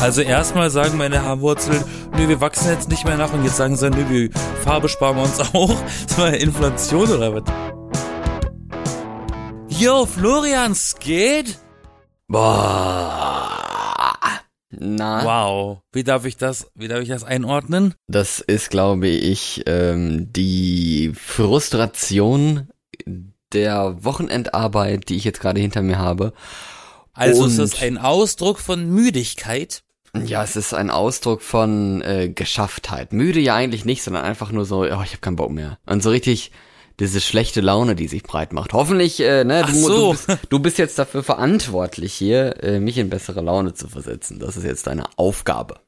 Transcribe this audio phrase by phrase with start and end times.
[0.00, 1.82] Also erstmal sagen meine Haarwurzeln,
[2.16, 4.30] nö, wir wachsen jetzt nicht mehr nach und jetzt sagen sie, nö, die
[4.62, 5.74] Farbe sparen wir uns auch.
[6.06, 7.42] Das war Inflation oder was?
[9.68, 11.58] Yo, Florians geht?
[12.28, 13.52] Boah.
[14.70, 15.78] Na, Wow.
[15.92, 17.94] Wie darf ich das, wie darf ich das einordnen?
[18.08, 22.68] das ist, glaube ich, ähm, die Frustration
[23.52, 26.32] der Wochenendarbeit, die ich jetzt gerade hinter mir habe.
[27.12, 29.82] Also Und- ist das ein Ausdruck von Müdigkeit?
[30.24, 33.12] Ja, es ist ein Ausdruck von äh, Geschafftheit.
[33.12, 35.78] Müde ja eigentlich nicht, sondern einfach nur so, oh, ich habe keinen Bock mehr.
[35.84, 36.52] Und so richtig
[36.98, 38.72] diese schlechte Laune, die sich breit macht.
[38.72, 39.88] Hoffentlich, äh, ne, du, so.
[39.88, 44.38] du, bist, du bist jetzt dafür verantwortlich hier, äh, mich in bessere Laune zu versetzen.
[44.38, 45.80] Das ist jetzt deine Aufgabe.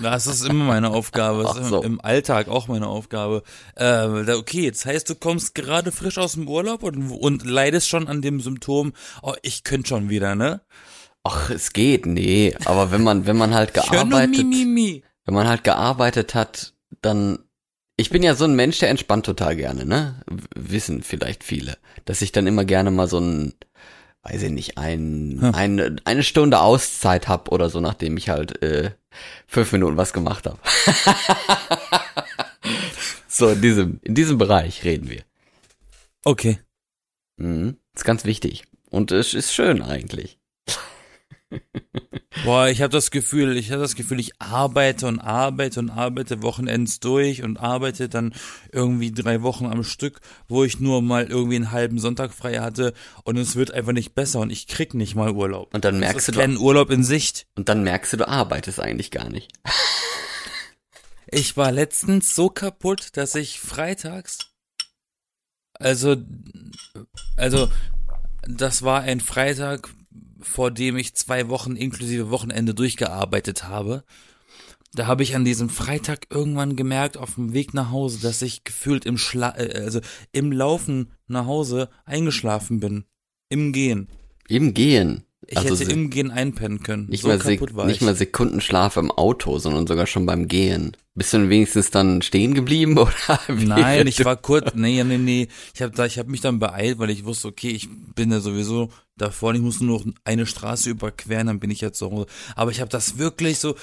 [0.00, 1.42] Das ist immer meine Aufgabe.
[1.42, 1.82] Das Ach ist so.
[1.82, 3.42] im, im Alltag auch meine Aufgabe.
[3.74, 8.06] Äh, okay, jetzt heißt, du kommst gerade frisch aus dem Urlaub und, und leidest schon
[8.06, 10.60] an dem Symptom, oh, ich könnte schon wieder, ne?
[11.24, 12.54] Ach, es geht, nee.
[12.66, 17.38] Aber wenn man, wenn man halt gearbeitet, wenn man halt gearbeitet hat, dann,
[17.96, 20.22] ich bin ja so ein Mensch, der entspannt total gerne, ne?
[20.54, 23.54] Wissen vielleicht viele, dass ich dann immer gerne mal so ein,
[24.22, 25.54] weiß ich nicht, ein, Hm.
[25.54, 28.90] eine, eine Stunde Auszeit hab oder so, nachdem ich halt äh,
[29.46, 30.58] fünf Minuten was gemacht habe.
[33.28, 35.22] so, in diesem, in diesem Bereich reden wir.
[36.24, 36.58] Okay.
[37.36, 37.76] Mhm.
[37.94, 38.64] Ist ganz wichtig.
[38.90, 40.38] Und es ist schön eigentlich.
[42.44, 46.42] Boah, ich habe das Gefühl, ich habe das Gefühl, ich arbeite und arbeite und arbeite
[46.42, 48.34] Wochenends durch und arbeite dann
[48.72, 52.92] irgendwie drei Wochen am Stück, wo ich nur mal irgendwie einen halben Sonntag frei hatte
[53.22, 55.72] und es wird einfach nicht besser und ich krieg nicht mal Urlaub.
[55.74, 57.46] Und dann merkst du, du, kein Urlaub in Sicht.
[57.56, 59.52] und dann merkst du, du arbeitest eigentlich gar nicht.
[61.26, 64.38] Ich war letztens so kaputt, dass ich freitags,
[65.72, 66.16] also,
[67.36, 67.68] also,
[68.42, 69.88] das war ein Freitag,
[70.44, 74.04] vor dem ich zwei Wochen inklusive Wochenende durchgearbeitet habe.
[74.94, 78.62] Da habe ich an diesem Freitag irgendwann gemerkt, auf dem Weg nach Hause, dass ich
[78.62, 83.04] gefühlt im Schla äh, also im Laufen nach Hause eingeschlafen bin.
[83.48, 84.08] Im Gehen.
[84.48, 85.24] Im Gehen.
[85.48, 87.06] Ich Also hätte im Gehen einpennen können.
[87.08, 88.02] Nicht, so mal, kaputt war nicht ich.
[88.02, 90.96] mal Sekundenschlaf im Auto, sondern sogar schon beim Gehen.
[91.14, 93.12] Bist du denn wenigstens dann stehen geblieben oder?
[93.48, 95.48] Nein, ich war kurz, nee, nee, nee.
[95.74, 98.40] Ich habe da, ich habe mich dann beeilt, weil ich wusste, okay, ich bin ja
[98.40, 102.10] sowieso davor, und ich muss nur noch eine Straße überqueren, dann bin ich ja zu
[102.10, 102.26] Hause.
[102.56, 103.76] Aber ich habe das wirklich so,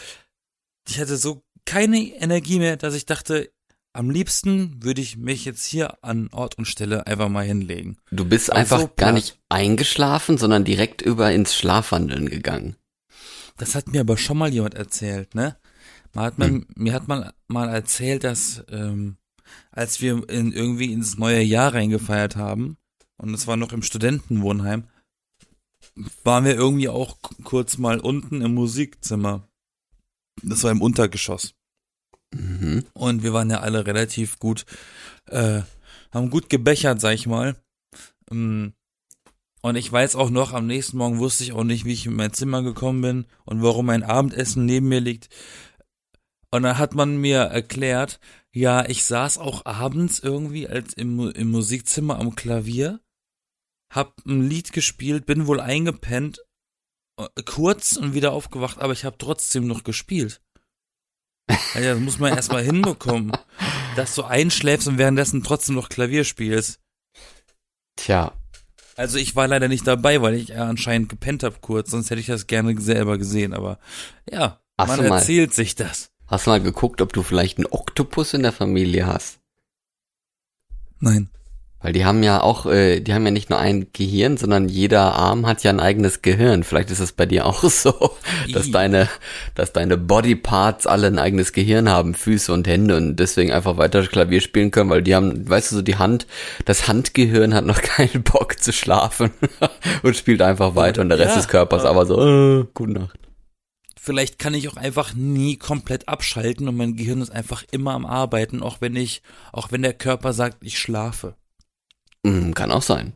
[0.90, 3.52] ich hatte so keine Energie mehr, dass ich dachte,
[3.94, 7.98] am liebsten würde ich mich jetzt hier an Ort und Stelle einfach mal hinlegen.
[8.12, 12.76] Du bist War einfach so gar nicht eingeschlafen, sondern direkt über ins Schlafwandeln gegangen.
[13.58, 15.58] Das hat mir aber schon mal jemand erzählt, ne?
[16.14, 19.18] Man hat man, mir hat man mal erzählt, dass ähm,
[19.72, 22.78] als wir in, irgendwie ins neue Jahr reingefeiert haben,
[23.18, 24.86] und es war noch im Studentenwohnheim,
[26.24, 29.48] waren wir irgendwie auch kurz mal unten im Musikzimmer.
[30.42, 31.54] Das war im Untergeschoss.
[32.34, 32.86] Mhm.
[32.94, 34.66] Und wir waren ja alle relativ gut,
[35.28, 35.62] äh,
[36.12, 37.56] haben gut gebechert, sag ich mal.
[38.30, 38.70] Mm.
[39.64, 42.16] Und ich weiß auch noch, am nächsten Morgen wusste ich auch nicht, wie ich in
[42.16, 45.30] mein Zimmer gekommen bin und warum mein Abendessen neben mir liegt.
[46.50, 48.20] Und dann hat man mir erklärt,
[48.52, 53.00] ja, ich saß auch abends irgendwie als im, im Musikzimmer am Klavier,
[53.94, 56.42] hab ein Lied gespielt, bin wohl eingepennt,
[57.18, 60.42] äh, kurz und wieder aufgewacht, aber ich habe trotzdem noch gespielt.
[61.76, 63.32] Ja, das muss man erstmal hinbekommen,
[63.96, 66.80] dass du einschläfst und währenddessen trotzdem noch Klavier spielst.
[67.96, 68.34] Tja,
[68.96, 72.22] Also ich war leider nicht dabei, weil ich ja anscheinend gepennt hab kurz, sonst hätte
[72.22, 73.80] ich das gerne selber gesehen, aber
[74.30, 76.12] ja, Hast man mal- erzählt sich das.
[76.28, 79.40] hast du mal geguckt, ob du vielleicht einen Oktopus in der Familie hast?
[81.00, 81.30] Nein.
[81.82, 85.16] Weil die haben ja auch, äh, die haben ja nicht nur ein Gehirn, sondern jeder
[85.16, 86.64] Arm hat ja ein eigenes Gehirn.
[86.64, 88.12] Vielleicht ist es bei dir auch so,
[88.54, 88.72] dass I.
[88.72, 89.10] deine,
[89.56, 94.06] dass deine Bodyparts alle ein eigenes Gehirn haben, Füße und Hände und deswegen einfach weiter
[94.06, 96.28] Klavier spielen können, weil die haben, weißt du, so die Hand,
[96.66, 99.32] das Handgehirn hat noch keinen Bock zu schlafen
[100.04, 101.36] und spielt einfach weiter und der Rest Ja.
[101.38, 102.22] des Körpers aber so,
[102.62, 103.18] äh, gute Nacht.
[104.04, 108.08] Vielleicht kann ich auch einfach nie komplett abschalten und mein Gehirn ist einfach immer am
[108.08, 111.36] Arbeiten, auch wenn ich, auch wenn der Körper sagt, ich schlafe.
[112.24, 113.14] Mm, kann auch sein.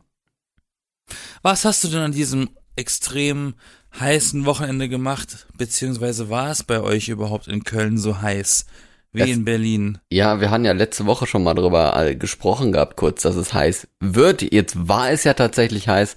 [1.42, 3.54] Was hast du denn an diesem extrem
[3.98, 5.46] heißen Wochenende gemacht?
[5.56, 8.66] Beziehungsweise war es bei euch überhaupt in Köln so heiß
[9.12, 9.98] wie Es- in Berlin?
[10.10, 13.54] Ja, wir hatten ja letzte Woche schon mal drüber äh, gesprochen gehabt, kurz, dass es
[13.54, 14.42] heiß wird.
[14.52, 16.16] Jetzt war es ja tatsächlich heiß.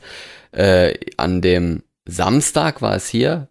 [0.52, 3.48] Äh, an dem Samstag war es hier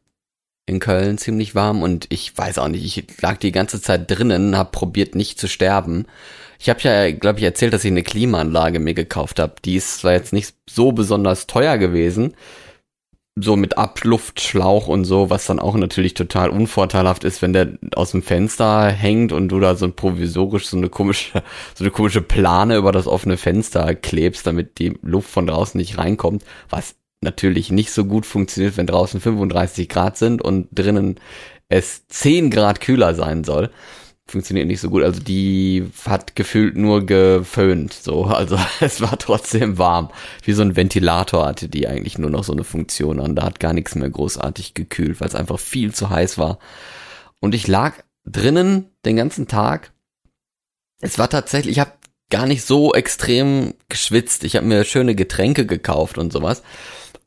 [0.67, 4.59] in Köln ziemlich warm und ich weiß auch nicht, ich lag die ganze Zeit drinnen,
[4.59, 6.07] hab probiert nicht zu sterben.
[6.59, 9.55] Ich habe ja, glaube ich, erzählt, dass ich eine Klimaanlage mir gekauft habe.
[9.65, 12.35] Die ist zwar jetzt nicht so besonders teuer gewesen,
[13.41, 18.11] so mit Abluftschlauch und so, was dann auch natürlich total unvorteilhaft ist, wenn der aus
[18.11, 21.43] dem Fenster hängt und du da so provisorisch so eine komische,
[21.75, 25.99] so eine komische Plane über das offene Fenster klebst, damit die Luft von draußen nicht
[25.99, 31.21] reinkommt, was natürlich nicht so gut funktioniert, wenn draußen 35 Grad sind und drinnen
[31.69, 33.71] es 10 Grad kühler sein soll
[34.29, 35.03] funktioniert nicht so gut.
[35.03, 37.93] Also die hat gefühlt nur geföhnt.
[37.95, 40.11] So, also es war trotzdem warm.
[40.43, 43.35] Wie so ein Ventilator hatte die eigentlich nur noch so eine Funktion an.
[43.35, 46.59] Da hat gar nichts mehr großartig gekühlt, weil es einfach viel zu heiß war.
[47.41, 47.95] Und ich lag
[48.25, 49.93] drinnen den ganzen Tag.
[51.01, 51.93] Es war tatsächlich, ich habe
[52.31, 54.45] gar nicht so extrem geschwitzt.
[54.45, 56.63] Ich habe mir schöne Getränke gekauft und sowas.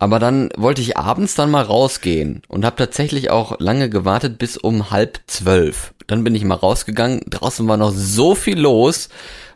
[0.01, 4.57] Aber dann wollte ich abends dann mal rausgehen und habe tatsächlich auch lange gewartet bis
[4.57, 5.93] um halb zwölf.
[6.07, 7.21] Dann bin ich mal rausgegangen.
[7.29, 9.09] Draußen war noch so viel los.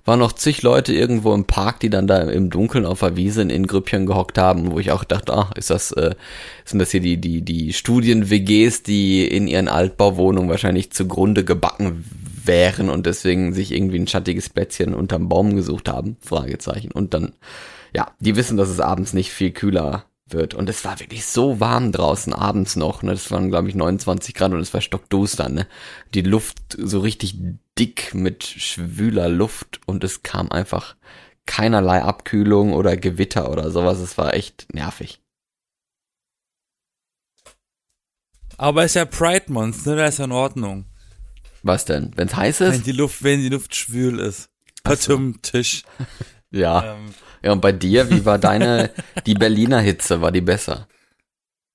[0.06, 3.42] War noch zig Leute irgendwo im Park, die dann da im Dunkeln auf der Wiese
[3.42, 6.14] in Grüppchen gehockt haben, wo ich auch dachte, ach, ist das, äh,
[6.64, 12.06] sind das hier die, die, die Studien-WGs, die in ihren Altbauwohnungen wahrscheinlich zugrunde gebacken
[12.44, 16.18] wären und deswegen sich irgendwie ein schattiges Plätzchen unterm Baum gesucht haben?
[16.22, 16.92] Fragezeichen.
[16.92, 17.34] Und dann,
[17.96, 20.54] ja, die wissen, dass es abends nicht viel kühler wird.
[20.54, 23.04] Und es war wirklich so warm draußen abends noch.
[23.04, 23.12] Ne?
[23.12, 25.50] Das waren, glaube ich, 29 Grad und es war stockduster.
[25.50, 25.68] Ne?
[26.14, 27.38] Die Luft so richtig
[27.78, 30.96] dick mit schwüler Luft und es kam einfach
[31.46, 34.00] keinerlei Abkühlung oder Gewitter oder sowas.
[34.00, 35.22] Es war echt nervig.
[38.58, 39.98] Aber ist ja Pride Month, ne?
[39.98, 40.86] Da ist ja in Ordnung.
[41.62, 42.12] Was denn?
[42.16, 42.74] Wenn es heiß ist?
[42.74, 44.50] Wenn die Luft, wenn die Luft schwül ist.
[45.00, 45.84] Zum Tisch.
[46.52, 46.94] ja.
[46.94, 47.14] Ähm,
[47.46, 48.90] ja, und bei dir, wie war deine,
[49.28, 50.88] die Berliner Hitze, war die besser?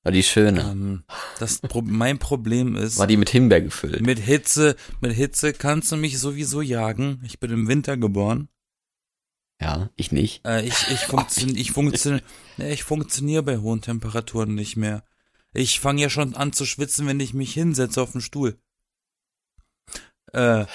[0.02, 0.62] War die schöne?
[0.62, 1.04] Ähm,
[1.38, 2.98] das Pro mein Problem ist.
[2.98, 4.00] War die mit Himbeer gefüllt?
[4.00, 7.22] Mit Hitze, mit Hitze kannst du mich sowieso jagen.
[7.24, 8.48] Ich bin im Winter geboren.
[9.60, 10.44] Ja, ich nicht.
[10.44, 12.18] Äh, ich, ich, funktio ich, funktio
[12.58, 15.04] ich funktioniere bei hohen Temperaturen nicht mehr.
[15.52, 18.58] Ich fange ja schon an zu schwitzen, wenn ich mich hinsetze auf den Stuhl.
[20.32, 20.66] Äh,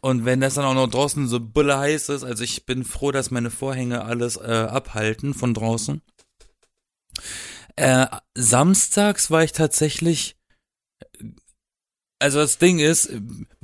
[0.00, 3.12] und wenn das dann auch noch draußen so bulle heiß ist, also ich bin froh,
[3.12, 6.02] dass meine Vorhänge alles äh, abhalten von draußen.
[7.76, 10.36] Äh, samstags war ich tatsächlich,
[12.18, 13.10] also das Ding ist,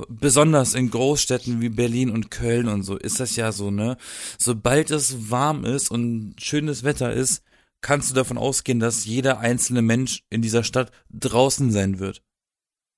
[0.08, 3.96] besonders in Großstädten wie Berlin und Köln und so, ist das ja so, ne?
[4.38, 7.42] Sobald es warm ist und schönes Wetter ist,
[7.80, 12.22] kannst du davon ausgehen, dass jeder einzelne Mensch in dieser Stadt draußen sein wird.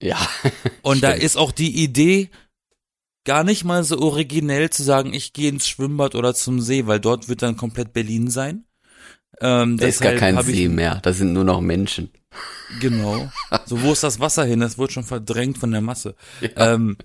[0.03, 0.19] Ja.
[0.83, 1.03] Und stimmt.
[1.05, 2.31] da ist auch die Idee
[3.25, 7.01] gar nicht mal so originell zu sagen, ich gehe ins Schwimmbad oder zum See, weil
[7.01, 8.65] dort wird dann komplett Berlin sein.
[9.41, 12.11] Ähm, da ist gar kein See mehr, da sind nur noch Menschen.
[12.81, 13.31] Genau.
[13.67, 14.61] So, wo ist das Wasser hin?
[14.61, 16.15] Das wurde schon verdrängt von der Masse.
[16.41, 16.75] Ja.
[16.75, 16.97] Ähm,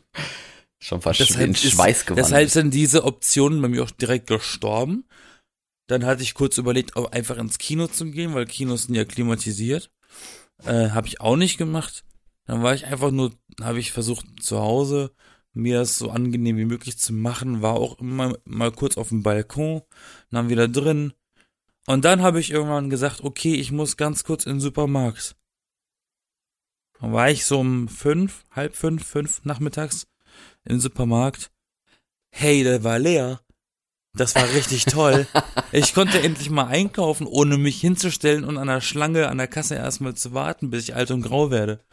[0.80, 2.28] schon fast in Schweiß gewandelt.
[2.28, 5.06] Deshalb sind diese Optionen bei mir auch direkt gestorben.
[5.88, 9.06] Dann hatte ich kurz überlegt, ob einfach ins Kino zu gehen, weil Kinos sind ja
[9.06, 9.90] klimatisiert.
[10.66, 12.04] Äh, habe ich auch nicht gemacht.
[12.46, 15.12] Dann war ich einfach nur, habe ich versucht zu Hause
[15.58, 19.24] mir das so angenehm wie möglich zu machen, war auch immer mal kurz auf dem
[19.24, 19.82] Balkon,
[20.32, 21.14] dann wieder drin.
[21.86, 25.36] Und dann habe ich irgendwann gesagt, okay, ich muss ganz kurz in den Supermarkt.
[27.00, 30.08] Dann war ich so um fünf, halb fünf, fünf nachmittags
[30.66, 31.52] im Supermarkt.
[32.30, 33.42] Hey, der war leer.
[34.14, 35.28] Das war richtig toll.
[35.74, 39.76] Ich konnte endlich mal einkaufen, ohne mich hinzustellen und an der Schlange an der Kasse
[39.76, 41.84] erstmal zu warten, bis ich alt und grau werde.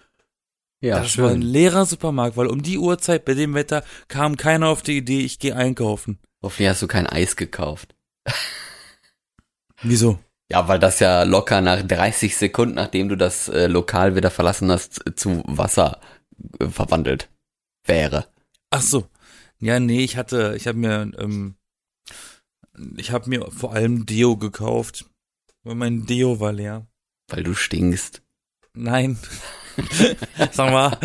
[0.85, 1.25] Ja, das schön.
[1.25, 4.99] war ein leerer Supermarkt, weil um die Uhrzeit bei dem Wetter kam keiner auf die
[4.99, 6.19] Idee, ich gehe einkaufen.
[6.43, 7.95] Hoffentlich hast du kein Eis gekauft.
[9.83, 10.19] Wieso?
[10.51, 14.71] Ja, weil das ja locker nach 30 Sekunden, nachdem du das äh, Lokal wieder verlassen
[14.71, 16.01] hast, zu Wasser
[16.61, 17.31] äh, verwandelt
[17.87, 18.27] wäre.
[18.69, 19.09] Ach so.
[19.61, 21.55] Ja, nee, ich hatte, ich habe mir, ähm,
[22.99, 25.07] ich habe mir vor allem Deo gekauft,
[25.63, 26.87] weil mein Deo war leer.
[27.29, 28.21] Weil du stinkst.
[28.75, 29.17] Nein.
[30.53, 30.99] Sag mal,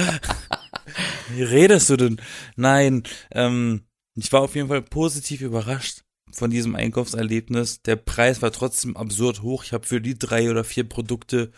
[1.29, 2.21] wie redest du denn?
[2.55, 3.83] Nein, ähm,
[4.15, 7.81] ich war auf jeden Fall positiv überrascht von diesem Einkaufserlebnis.
[7.81, 9.63] Der Preis war trotzdem absurd hoch.
[9.63, 11.51] Ich habe für die drei oder vier Produkte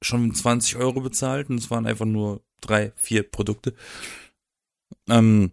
[0.00, 3.74] schon 20 Euro bezahlt und es waren einfach nur drei, vier Produkte.
[5.08, 5.52] Ähm,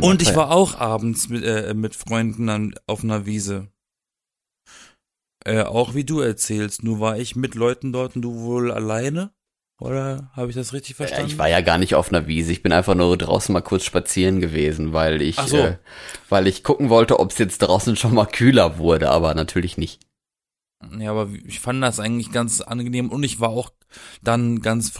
[0.00, 3.68] und ich war auch abends mit, äh, mit Freunden an, auf einer Wiese.
[5.44, 9.32] Äh, auch wie du erzählst, nur war ich mit Leuten dort und du wohl alleine.
[9.82, 11.26] Oder habe ich das richtig verstanden?
[11.26, 12.52] Ich war ja gar nicht auf einer Wiese.
[12.52, 15.56] Ich bin einfach nur draußen mal kurz spazieren gewesen, weil ich, so.
[15.56, 15.78] äh,
[16.28, 20.00] weil ich gucken wollte, ob es jetzt draußen schon mal kühler wurde, aber natürlich nicht.
[20.98, 23.70] Ja, aber ich fand das eigentlich ganz angenehm und ich war auch
[24.22, 24.92] dann ganz,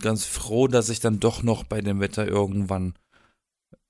[0.00, 2.94] ganz froh, dass ich dann doch noch bei dem Wetter irgendwann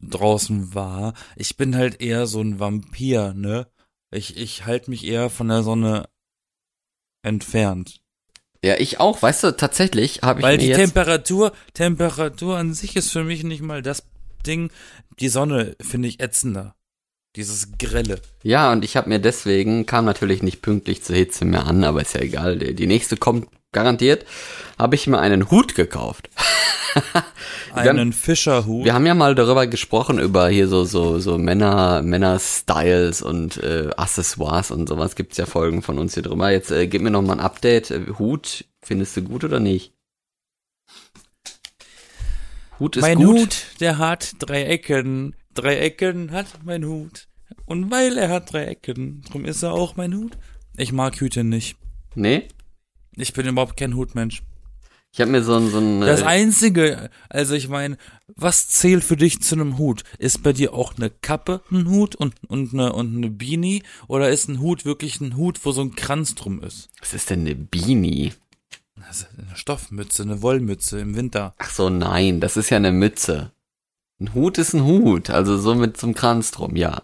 [0.01, 1.13] draußen war.
[1.37, 3.67] Ich bin halt eher so ein Vampir, ne?
[4.11, 6.09] Ich, ich halte mich eher von der Sonne
[7.23, 8.01] entfernt.
[8.65, 9.23] Ja, ich auch.
[9.23, 13.43] Weißt du, tatsächlich habe ich Weil mir die Temperatur, Temperatur an sich ist für mich
[13.43, 14.05] nicht mal das
[14.47, 14.71] Ding.
[15.19, 16.75] Die Sonne finde ich ätzender.
[17.37, 18.21] Dieses Grelle.
[18.43, 22.03] Ja, und ich habe mir deswegen, kam natürlich nicht pünktlich zur Hitze mehr an, aber
[22.03, 24.25] ist ja egal, die nächste kommt garantiert,
[24.79, 26.29] habe ich mir einen Hut gekauft.
[27.73, 28.85] Wir haben- Einen Fischerhut.
[28.85, 33.91] Wir haben ja mal darüber gesprochen, über hier so, so, so Männer, Männer-Styles und äh,
[33.97, 35.15] Accessoires und sowas.
[35.15, 36.51] Gibt's ja Folgen von uns hier drüber.
[36.51, 37.93] Jetzt äh, gib mir noch mal ein Update.
[37.93, 39.93] Äh, Hut, findest du gut oder nicht?
[42.81, 43.39] Hut ist mein gut.
[43.39, 45.37] Hut, der hat drei Ecken.
[45.55, 47.29] Drei Ecken hat mein Hut.
[47.67, 50.37] Und weil er hat drei Ecken, drum ist er auch mein Hut.
[50.77, 51.77] Ich mag Hüte nicht.
[52.17, 52.49] Nee?
[53.17, 54.43] Ich bin überhaupt kein Hutmensch.
[55.13, 57.97] Ich habe mir so ein, so ein Das äh, Einzige, also ich meine,
[58.37, 60.05] was zählt für dich zu einem Hut?
[60.19, 63.83] Ist bei dir auch eine Kappe ein Hut und, und, eine, und eine Beanie?
[64.07, 66.91] Oder ist ein Hut wirklich ein Hut, wo so ein Kranz drum ist?
[67.01, 68.33] was ist denn eine Beanie?
[69.09, 71.55] Also eine Stoffmütze, eine Wollmütze im Winter.
[71.59, 73.51] Ach so, nein, das ist ja eine Mütze.
[74.21, 77.03] Ein Hut ist ein Hut, also so mit so einem Kranz drum, ja.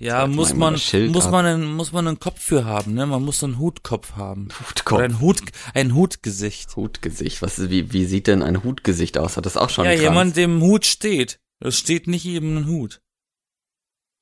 [0.00, 3.04] Ja, muss man muss man, einen, muss man einen Kopf für haben, ne?
[3.06, 4.48] Man muss so einen Hutkopf haben.
[4.68, 4.98] Hutkopf.
[4.98, 5.40] Oder ein Hut,
[5.74, 6.76] ein Hutgesicht.
[6.76, 7.42] Hutgesicht.
[7.42, 9.36] Was wie, wie sieht denn ein Hutgesicht aus?
[9.36, 11.40] Hat das auch schon ja, jemand, dem Hut steht.
[11.58, 13.02] Das steht nicht jedem ein Hut.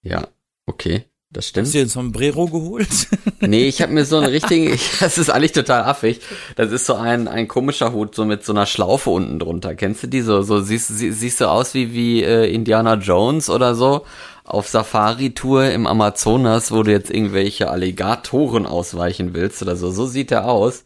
[0.03, 0.29] Ja,
[0.65, 1.69] okay, das Hast stimmt.
[1.69, 3.09] du dir ein Sombrero geholt?
[3.41, 6.21] Nee, ich habe mir so einen richtigen, ich, das ist eigentlich total affig.
[6.57, 9.75] Das ist so ein, ein komischer Hut, so mit so einer Schlaufe unten drunter.
[9.75, 10.43] Kennst du die so?
[10.43, 14.05] So siehst, sie, siehst du aus wie, wie äh, Indiana Jones oder so
[14.45, 19.91] auf Safari-Tour im Amazonas, wo du jetzt irgendwelche Alligatoren ausweichen willst oder so.
[19.91, 20.85] So sieht er aus.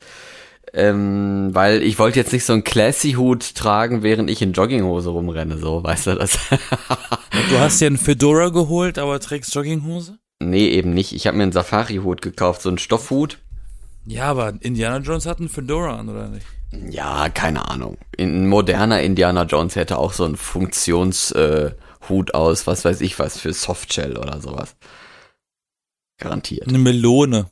[0.72, 5.58] Ähm, weil ich wollte jetzt nicht so einen Classy-Hut tragen, während ich in Jogginghose rumrenne,
[5.58, 6.38] so, weißt du das?
[7.50, 10.19] Du hast dir einen Fedora geholt, aber trägst Jogginghose?
[10.40, 11.12] Nee, eben nicht.
[11.12, 13.38] Ich habe mir einen Safari-Hut gekauft, so einen Stoffhut.
[14.06, 16.46] Ja, aber Indiana Jones hat einen Fedora an, oder nicht?
[16.90, 17.98] Ja, keine Ahnung.
[18.18, 23.38] Ein moderner Indiana Jones hätte auch so einen Funktionshut äh, aus, was weiß ich was,
[23.38, 24.76] für Softshell oder sowas.
[26.18, 26.68] Garantiert.
[26.68, 27.50] Eine Melone.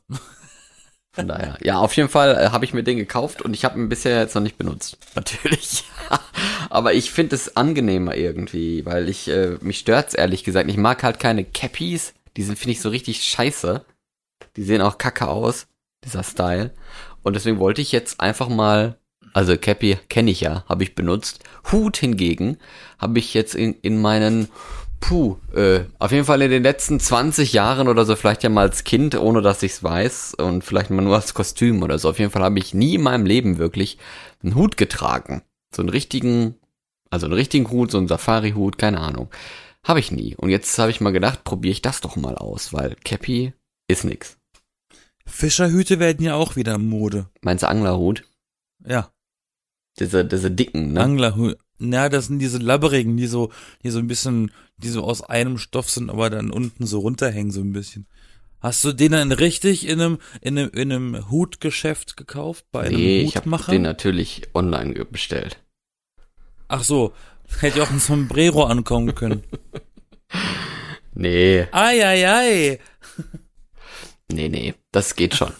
[1.11, 1.57] Von daher.
[1.61, 4.19] Ja, auf jeden Fall äh, habe ich mir den gekauft und ich habe ihn bisher
[4.19, 4.97] jetzt noch nicht benutzt.
[5.15, 5.83] Natürlich.
[6.69, 10.69] Aber ich finde es angenehmer irgendwie, weil ich, äh, mich stört's ehrlich gesagt.
[10.69, 12.13] Ich mag halt keine Cappies.
[12.39, 13.83] Die sind, finde ich, so richtig scheiße.
[14.55, 15.67] Die sehen auch kacke aus,
[16.05, 16.73] dieser Style.
[17.21, 18.97] Und deswegen wollte ich jetzt einfach mal,
[19.33, 21.43] also Cappy kenne ich ja, habe ich benutzt.
[21.69, 22.57] Hut hingegen
[22.97, 24.47] habe ich jetzt in, in meinen,
[25.01, 28.61] puh, äh, auf jeden Fall in den letzten 20 Jahren oder so, vielleicht ja mal
[28.61, 32.09] als Kind, ohne dass ich's weiß und vielleicht mal nur als Kostüm oder so.
[32.09, 33.97] Auf jeden Fall habe ich nie in meinem Leben wirklich
[34.41, 35.41] einen Hut getragen.
[35.75, 36.55] So einen richtigen,
[37.09, 39.29] also einen richtigen Hut, so einen Safari-Hut, keine Ahnung.
[39.85, 40.35] Habe ich nie.
[40.35, 43.53] Und jetzt habe ich mal gedacht, probiere ich das doch mal aus, weil Cappy
[43.87, 44.37] ist nix.
[45.25, 47.27] Fischerhüte werden ja auch wieder Mode.
[47.41, 48.23] Meinst du Anglerhut?
[48.85, 49.11] Ja,
[49.99, 51.01] Diese, diese dicken, ne?
[51.01, 51.57] Anglerhüte.
[51.81, 53.51] Na, das sind diese labberigen, die so,
[53.83, 57.51] die so ein bisschen, die so aus einem Stoff sind, aber dann unten so runterhängen
[57.51, 58.05] so ein bisschen.
[58.59, 62.65] Hast du den dann richtig in einem, in einem, in einem Hutgeschäft gekauft?
[62.73, 63.71] Bei einem nee, ich habe Hutmacher?
[63.71, 65.63] den natürlich online bestellt.
[66.67, 67.13] Ach so,
[67.59, 69.43] hätte ja auch ein Sombrero ankommen können.
[71.13, 72.79] Nee, Ei, ei, ei.
[74.31, 75.53] nee, nee, das geht schon.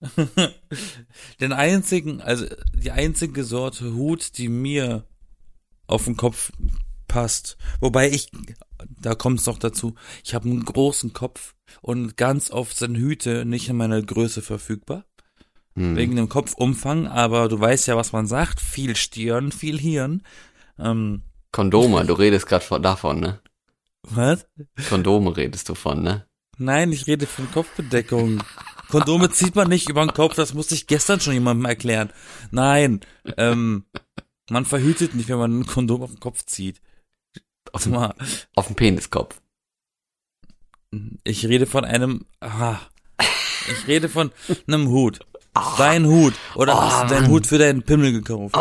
[1.40, 5.04] Den einzigen, also die einzige Sorte Hut, die mir
[5.86, 6.52] auf den Kopf
[7.08, 7.56] passt.
[7.80, 8.30] Wobei ich,
[9.00, 13.44] da kommt es noch dazu, ich habe einen großen Kopf und ganz oft sind Hüte
[13.44, 15.04] nicht in meiner Größe verfügbar.
[15.74, 15.96] Hm.
[15.96, 18.60] Wegen dem Kopfumfang, aber du weißt ja, was man sagt.
[18.60, 20.22] Viel Stirn, viel Hirn.
[20.78, 23.40] Ähm, Kondome, du redest gerade davon, ne?
[24.02, 24.46] was?
[24.88, 26.26] Kondome redest du von, ne?
[26.58, 28.42] Nein, ich rede von Kopfbedeckung.
[28.88, 32.10] Kondome zieht man nicht über den Kopf, das musste ich gestern schon jemandem erklären.
[32.50, 33.00] Nein,
[33.36, 33.84] ähm,
[34.48, 36.80] man verhütet nicht, wenn man ein Kondom auf den Kopf zieht.
[37.72, 38.14] Auf dem, mal,
[38.54, 39.40] auf dem Peniskopf.
[41.24, 42.78] ich rede von einem, ah,
[43.18, 44.30] ich rede von
[44.66, 45.20] einem Hut.
[45.78, 46.34] Dein Hut.
[46.54, 48.54] Oder hast du deinen Hut für deinen Pimmel gekauft?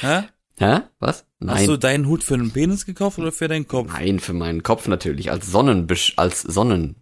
[0.00, 0.22] Hä?
[0.58, 0.80] Hä?
[0.98, 1.24] Was?
[1.46, 1.80] Hast du Nein.
[1.80, 3.92] deinen Hut für den Penis gekauft oder für deinen Kopf?
[3.92, 5.30] Nein, für meinen Kopf natürlich.
[5.30, 6.96] Als Sonnenbisch, als Sonnen.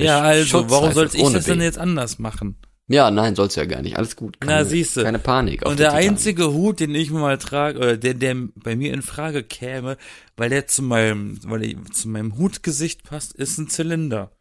[0.00, 1.64] Ja, also, Schutz warum sollte ich das denn B.
[1.64, 2.56] jetzt anders machen?
[2.88, 3.96] Ja, nein, soll's ja gar nicht.
[3.96, 4.36] Alles gut.
[4.44, 5.02] Na, siehste.
[5.02, 5.64] Keine Panik.
[5.66, 9.02] Und der einzige Hut, den ich mir mal trage, oder der, der bei mir in
[9.02, 9.96] Frage käme,
[10.36, 14.32] weil der zu meinem, weil der zu meinem Hutgesicht passt, ist ein Zylinder.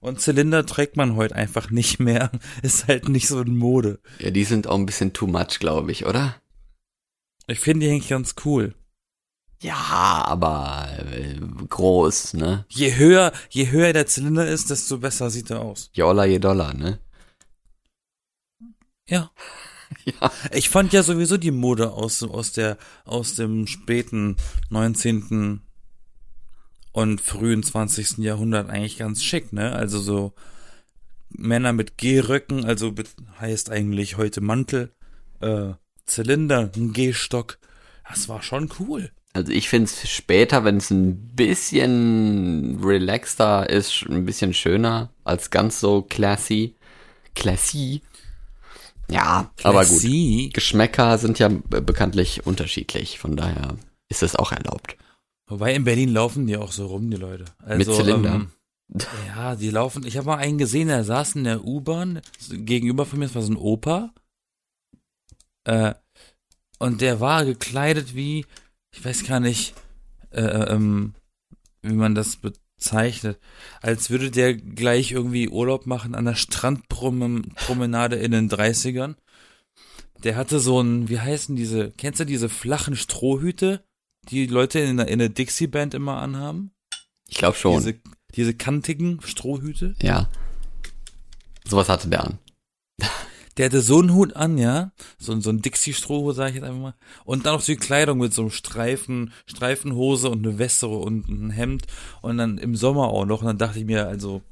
[0.00, 2.30] Und Zylinder trägt man heute einfach nicht mehr.
[2.62, 4.00] Ist halt nicht so in Mode.
[4.18, 6.34] Ja, die sind auch ein bisschen too much, glaube ich, oder?
[7.46, 8.74] Ich finde die eigentlich ganz cool.
[9.60, 12.66] Ja, aber äh, groß, ne?
[12.68, 15.90] Je höher, je höher der Zylinder ist, desto besser sieht er aus.
[15.94, 16.98] Je Oller, je Dollar, ne?
[19.08, 19.30] Ja.
[20.06, 20.32] Ja.
[20.50, 24.36] Ich fand ja sowieso die Mode aus, aus der, aus dem späten
[24.70, 25.60] 19.
[26.92, 28.18] und frühen 20.
[28.18, 29.72] Jahrhundert eigentlich ganz schick, ne?
[29.72, 30.32] Also so
[31.28, 32.92] Männer mit Gehröcken, also
[33.38, 34.92] heißt eigentlich heute Mantel,
[35.40, 35.74] äh,
[36.06, 37.58] Zylinder, ein Gehstock.
[38.08, 39.10] Das war schon cool.
[39.32, 45.80] Also ich find's später, wenn es ein bisschen relaxter ist, ein bisschen schöner als ganz
[45.80, 46.76] so classy.
[47.34, 48.02] Classy.
[49.10, 50.00] Ja, aber gut.
[50.00, 50.50] Classy.
[50.52, 53.76] Geschmäcker sind ja be- bekanntlich unterschiedlich, von daher
[54.08, 54.96] ist es auch erlaubt.
[55.46, 57.44] Wobei in Berlin laufen die auch so rum, die Leute.
[57.58, 58.34] Also, Mit Zylinder?
[58.34, 58.50] Ähm,
[59.26, 60.06] ja, die laufen.
[60.06, 62.20] Ich habe mal einen gesehen, der saß in der U-Bahn
[62.50, 64.14] gegenüber von mir, das war so ein Opa.
[65.64, 65.94] Äh,
[66.78, 68.46] und der war gekleidet wie,
[68.94, 69.74] ich weiß gar nicht,
[70.30, 71.14] äh, ähm,
[71.82, 73.38] wie man das bezeichnet,
[73.80, 79.14] als würde der gleich irgendwie Urlaub machen an der Strandpromenade in den 30ern.
[80.22, 83.84] Der hatte so ein, wie heißen diese, kennst du diese flachen Strohhüte,
[84.30, 86.72] die Leute in der, in der Dixie-Band immer anhaben?
[87.28, 87.76] Ich glaube schon.
[87.76, 88.00] Diese,
[88.34, 89.94] diese kantigen Strohhüte?
[90.00, 90.28] ja.
[91.66, 92.38] Sowas hatte der an.
[93.56, 96.80] Der hatte so einen Hut an, ja, so, so ein Dixie-Strohhut, sag ich jetzt einfach
[96.80, 96.94] mal.
[97.24, 101.28] Und dann noch so die Kleidung mit so einem Streifen, Streifenhose und eine Weste und
[101.28, 101.84] ein Hemd.
[102.20, 103.40] Und dann im Sommer auch noch.
[103.40, 104.42] Und dann dachte ich mir, also,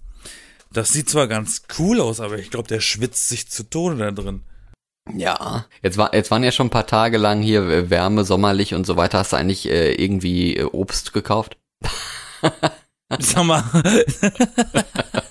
[0.72, 4.10] das sieht zwar ganz cool aus, aber ich glaube, der schwitzt sich zu Tode da
[4.12, 4.42] drin.
[5.14, 5.66] Ja.
[5.82, 8.96] Jetzt, war, jetzt waren ja schon ein paar Tage lang hier Wärme, sommerlich und so
[8.96, 9.18] weiter.
[9.18, 11.56] Hast du eigentlich äh, irgendwie äh, Obst gekauft?
[13.18, 13.64] Sag mal.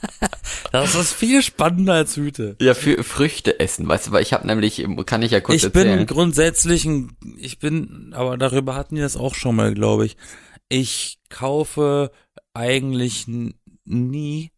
[0.72, 2.56] das ist viel spannender als Hüte.
[2.62, 5.64] Ja, für Früchte essen, weißt du, weil ich habe nämlich, kann ich ja kurz Ich
[5.66, 5.98] erzählen.
[6.00, 10.18] bin grundsätzlich ein, ich bin, aber darüber hatten wir das auch schon mal, glaube ich.
[10.70, 12.12] Ich kaufe
[12.54, 13.26] eigentlich
[13.86, 14.52] nie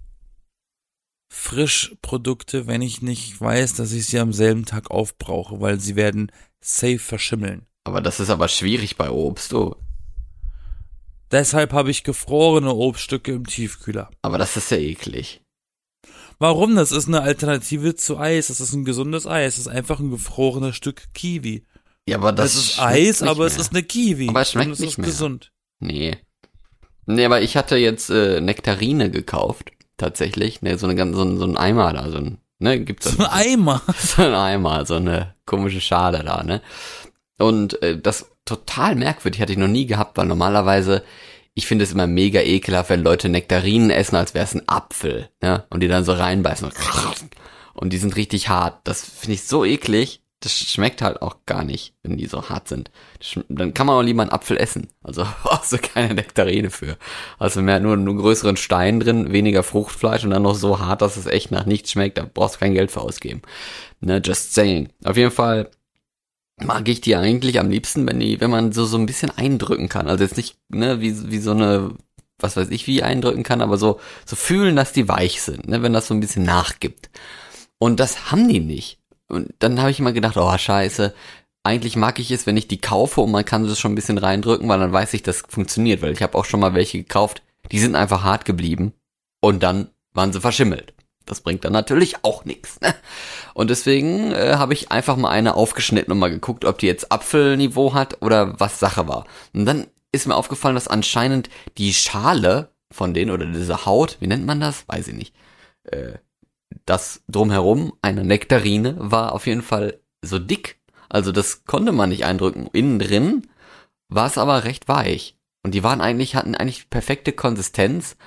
[1.30, 6.32] Frischprodukte, wenn ich nicht weiß, dass ich sie am selben Tag aufbrauche, weil sie werden
[6.62, 7.66] safe verschimmeln.
[7.86, 9.76] aber das ist aber schwierig bei Obst, oh.
[11.32, 14.12] Deshalb habe ich gefrorene Obststücke im Tiefkühler.
[14.22, 15.42] Aber das ist ja eklig.
[16.44, 16.76] Warum?
[16.76, 18.48] Das ist eine Alternative zu Eis.
[18.48, 19.56] Das ist ein gesundes Eis.
[19.56, 21.66] Das ist einfach ein gefrorenes Stück Kiwi.
[22.06, 23.62] Ja, aber das, Das, ist Eis, aber es mehr.
[23.62, 24.28] ist eine Kiwi.
[24.28, 25.08] Aber es schmeckt Und es nicht ist mehr.
[25.08, 25.54] gesund.
[25.80, 26.18] Nee.
[27.06, 30.62] Nee, aber ich hatte jetzt äh, Nektarine gekauft, tatsächlich.
[30.62, 33.30] Ne, so, eine, so, ein, so ein Eimer da, so ein, ne, gibt's So ein
[33.32, 33.82] Eimer.
[33.98, 36.62] so ein Eimer, so eine komische Schale da, ne?
[37.40, 41.04] Und äh, das total merkwürdig hatte ich noch nie gehabt, weil normalerweise,
[41.56, 45.30] ich finde es immer mega ekelhaft, wenn Leute Nektarinen essen, als wäre es ein Apfel,
[45.42, 45.66] ne?
[45.70, 46.70] Und die dann so reinbeißen.
[47.74, 48.80] Und die sind richtig hart.
[48.84, 50.22] Das finde ich so eklig.
[50.40, 52.92] Das schmeckt halt auch gar nicht, wenn die so hart sind.
[53.48, 54.90] Dann kann man auch lieber einen Apfel essen.
[55.02, 56.98] Also brauchst du keine Nektarine für.
[57.40, 61.18] Also mehr nur einen größeren Stein drin, weniger Fruchtfleisch und dann noch so hart, dass
[61.18, 62.18] es echt nach nichts schmeckt.
[62.18, 63.42] Da brauchst du kein Geld für ausgeben.
[64.02, 64.90] Ne, just saying.
[65.06, 65.70] Auf jeden Fall
[66.62, 69.90] mag ich die eigentlich am liebsten, wenn die, wenn man so so ein bisschen eindrücken
[69.90, 70.08] kann.
[70.08, 71.92] Also jetzt nicht, ne, wie wie so eine,
[72.40, 75.82] was weiß ich, wie eindrücken kann, aber so so fühlen, dass die weich sind, ne,
[75.82, 77.10] wenn das so ein bisschen nachgibt.
[77.80, 79.00] Und das haben die nicht.
[79.28, 81.14] Und dann habe ich immer gedacht, oh scheiße,
[81.64, 84.18] eigentlich mag ich es, wenn ich die kaufe und man kann das schon ein bisschen
[84.18, 87.42] reindrücken, weil dann weiß ich, das funktioniert, weil ich habe auch schon mal welche gekauft,
[87.72, 88.94] die sind einfach hart geblieben
[89.42, 90.94] und dann waren sie verschimmelt.
[91.26, 92.80] Das bringt dann natürlich auch nichts.
[92.82, 92.94] Ne?
[93.54, 97.12] Und deswegen äh, habe ich einfach mal eine aufgeschnitten und mal geguckt, ob die jetzt
[97.12, 99.26] Apfelniveau hat oder was Sache war.
[99.54, 104.28] Und dann ist mir aufgefallen, dass anscheinend die Schale von denen oder diese Haut, wie
[104.28, 104.88] nennt man das?
[104.88, 105.36] Weiß ich nicht.
[105.84, 106.14] Äh,
[106.86, 110.80] das drumherum, eine Nektarine, war auf jeden Fall so dick.
[111.10, 112.68] Also das konnte man nicht eindrücken.
[112.74, 113.48] Innen drin
[114.10, 115.38] war es aber recht weich.
[115.64, 118.18] Und die waren eigentlich, hatten eigentlich perfekte Konsistenz.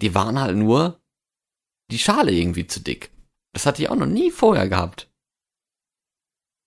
[0.00, 1.01] Die waren halt nur
[1.92, 3.10] die Schale irgendwie zu dick.
[3.52, 5.08] Das hatte ich auch noch nie vorher gehabt.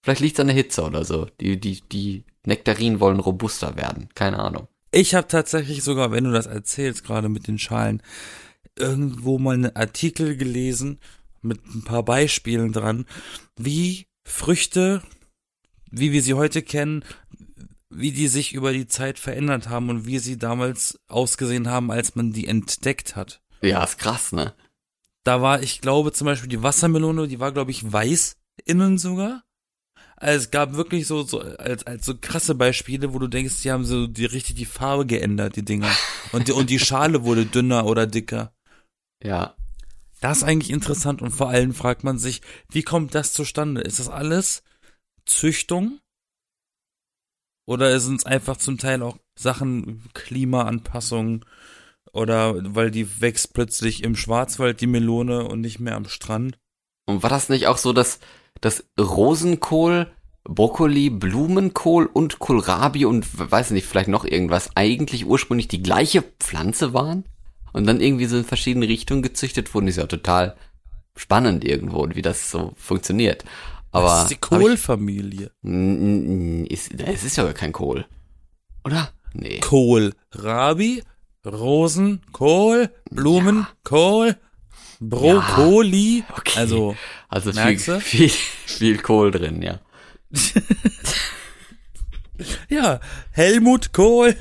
[0.03, 1.25] Vielleicht liegt es an der Hitze oder so.
[1.41, 4.09] Die, die, die Nektarinen wollen robuster werden.
[4.13, 4.67] Keine Ahnung.
[4.91, 8.01] Ich habe tatsächlich sogar, wenn du das erzählst, gerade mit den Schalen,
[8.77, 10.99] irgendwo mal einen Artikel gelesen
[11.41, 13.05] mit ein paar Beispielen dran,
[13.57, 15.01] wie Früchte,
[15.89, 17.03] wie wir sie heute kennen,
[17.89, 22.15] wie die sich über die Zeit verändert haben und wie sie damals ausgesehen haben, als
[22.15, 23.41] man die entdeckt hat.
[23.61, 24.53] Ja, ist krass, ne?
[25.25, 29.43] Da war, ich glaube, zum Beispiel die Wassermelone, die war, glaube ich, weiß innen sogar.
[30.17, 33.71] Also es gab wirklich so, so als, als so krasse Beispiele, wo du denkst, die
[33.71, 35.91] haben so die richtig die Farbe geändert, die Dinger.
[36.31, 38.53] Und die, und die Schale wurde dünner oder dicker.
[39.21, 39.55] Ja.
[40.21, 43.81] Das ist eigentlich interessant und vor allem fragt man sich, wie kommt das zustande?
[43.81, 44.63] Ist das alles
[45.25, 45.99] Züchtung?
[47.67, 51.43] Oder sind es einfach zum Teil auch Sachen, Klimaanpassung
[52.15, 56.57] oder weil die wächst plötzlich im Schwarzwald die Melone und nicht mehr am Strand.
[57.05, 58.19] Und war das nicht auch so, dass,
[58.61, 60.07] dass Rosenkohl,
[60.45, 66.93] Brokkoli, Blumenkohl und Kohlrabi und weiß nicht, vielleicht noch irgendwas eigentlich ursprünglich die gleiche Pflanze
[66.93, 67.25] waren?
[67.73, 70.55] Und dann irgendwie so in verschiedene Richtungen gezüchtet wurden, ist ja total
[71.17, 73.43] spannend irgendwo, wie das so funktioniert.
[73.91, 75.51] Aber das ist die Kohlfamilie.
[76.69, 78.05] Ist, es ist ja gar kein Kohl.
[78.85, 79.09] Oder?
[79.33, 79.59] Nee.
[79.59, 81.03] Kohlrabi,
[81.45, 83.67] Rosen, Kohl, Blumen, ja.
[83.83, 84.35] Kohl,
[84.99, 86.19] Brokkoli.
[86.19, 86.59] Ja, okay.
[86.59, 86.95] Also,
[87.29, 89.79] also viel, viel, viel Kohl drin, ja.
[92.69, 92.99] ja,
[93.31, 94.35] Helmut Kohl.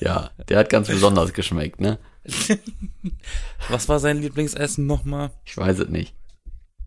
[0.00, 1.98] ja, der hat ganz besonders geschmeckt, ne?
[3.68, 5.30] Was war sein Lieblingsessen nochmal?
[5.44, 6.14] Ich weiß es nicht.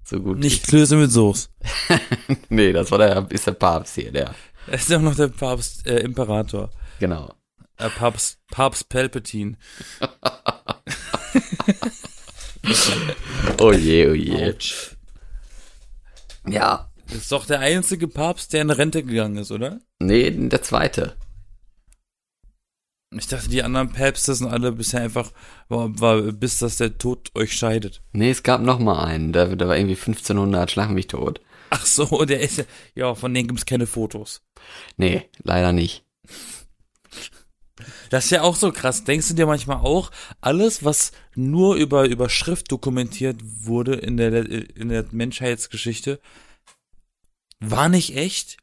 [0.03, 0.39] So gut.
[0.39, 1.49] Nicht Klöße mit Soße.
[2.49, 4.35] nee, das war der, ist der Papst hier, der.
[4.67, 6.69] Er ist ja auch noch der Papst, äh, Imperator.
[6.99, 7.33] Genau.
[7.81, 9.57] Äh, Papst, Papst Palpatine.
[13.59, 14.53] oh je, oh je.
[14.53, 14.95] Ouch.
[16.47, 16.91] Ja.
[17.07, 19.81] Das ist doch der einzige Papst, der in Rente gegangen ist, oder?
[19.99, 21.17] Nee, der zweite.
[23.13, 25.31] Ich dachte, die anderen Päpste sind alle bisher einfach,
[25.67, 28.01] war, war, bis dass der Tod euch scheidet.
[28.13, 31.41] Nee, es gab noch mal einen, der, der war irgendwie 1500, schlag mich tot.
[31.71, 32.63] Ach so, der ist ja,
[32.95, 34.41] ja, von denen gibt's keine Fotos.
[34.95, 36.05] Nee, leider nicht.
[38.09, 39.03] Das ist ja auch so krass.
[39.03, 44.33] Denkst du dir manchmal auch, alles, was nur über, über Schrift dokumentiert wurde in der,
[44.45, 46.19] in der Menschheitsgeschichte,
[47.59, 48.57] war nicht echt?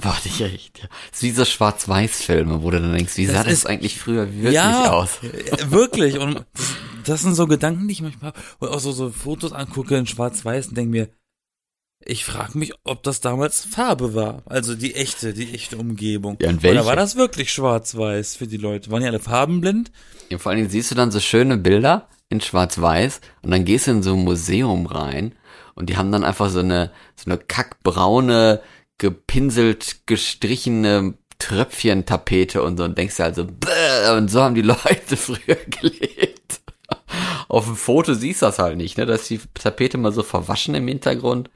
[0.00, 0.88] War nicht echt, ja.
[1.10, 4.32] Das ist wie so Schwarz-Weiß-Filme, wo du dann denkst, wie sah das, das eigentlich früher
[4.32, 5.22] wirklich ja, aus?
[5.22, 6.18] Äh, wirklich.
[6.18, 9.96] Und das, das, sind so Gedanken, die ich manchmal, und auch so, so Fotos angucke
[9.96, 11.08] in Schwarz-Weiß und denke mir,
[12.04, 14.42] ich frage mich, ob das damals Farbe war.
[14.46, 16.36] Also die echte, die echte Umgebung.
[16.40, 16.80] Ja, und welche?
[16.80, 18.90] Oder war das wirklich schwarz-weiß für die Leute?
[18.90, 19.92] Waren die alle farbenblind?
[20.30, 23.86] Ja, vor allen Dingen siehst du dann so schöne Bilder in schwarz-weiß und dann gehst
[23.86, 25.34] du in so ein Museum rein
[25.74, 28.60] und die haben dann einfach so eine, so eine kackbraune,
[28.98, 34.16] gepinselt, gestrichene Tröpfchentapete und so und denkst du also, Bäh!
[34.16, 36.60] und so haben die Leute früher gelebt.
[37.48, 39.06] Auf dem Foto siehst du das halt nicht, ne?
[39.06, 41.50] Da ist die Tapete mal so verwaschen im Hintergrund.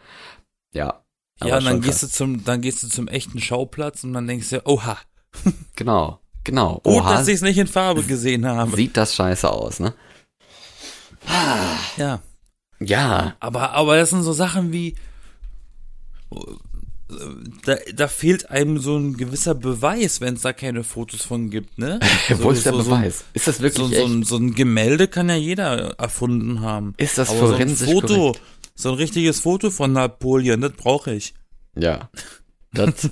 [0.76, 1.02] Ja.
[1.42, 4.50] Ja, und dann gehst du zum, dann gehst du zum echten Schauplatz und dann denkst
[4.50, 4.98] du, oha.
[5.76, 6.80] Genau, genau.
[6.82, 8.74] Gut, oha, dass ich es nicht in Farbe gesehen habe.
[8.74, 9.92] Sieht das scheiße aus, ne?
[11.96, 12.20] Ja.
[12.80, 13.36] Ja.
[13.40, 14.96] Aber, aber das sind so Sachen wie,
[17.64, 21.78] da, da fehlt einem so ein gewisser Beweis, wenn es da keine Fotos von gibt,
[21.78, 22.00] ne?
[22.28, 23.24] So, Wo ist der so, Beweis?
[23.32, 26.94] ist das wirklich so, so, ein, so ein Gemälde kann ja jeder erfunden haben.
[26.96, 28.40] Ist das Aber forensisch so ein Foto, korrekt?
[28.76, 31.34] So ein richtiges Foto von Napoleon, das brauche ich.
[31.74, 32.10] Ja.
[32.72, 33.10] Das,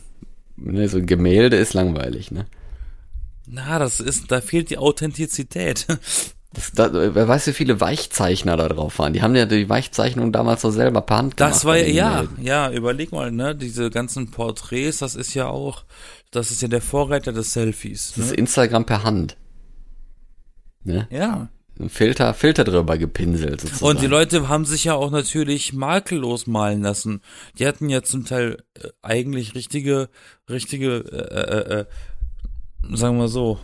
[0.57, 2.47] ne, so ein Gemälde ist langweilig, ne?
[3.47, 5.87] Na, das ist, da fehlt die Authentizität.
[6.55, 9.13] Das, da, wer weiß, wie viele Weichzeichner da drauf waren.
[9.13, 11.53] Die haben ja die Weichzeichnung damals so selber per Hand gemacht.
[11.53, 15.83] Das war ja, ja, ja, überleg mal, ne, diese ganzen Porträts, das ist ja auch,
[16.31, 18.11] das ist ja der Vorreiter des Selfies.
[18.11, 18.25] Das ne?
[18.27, 19.37] ist Instagram per Hand.
[20.85, 21.09] Ne?
[21.11, 21.49] Ja.
[21.79, 23.91] Ein Filter, Filter drüber gepinselt sozusagen.
[23.91, 27.21] Und die Leute haben sich ja auch natürlich makellos malen lassen.
[27.59, 30.09] Die hatten ja zum Teil äh, eigentlich richtige,
[30.49, 33.59] richtige, äh, äh, äh, sagen wir so,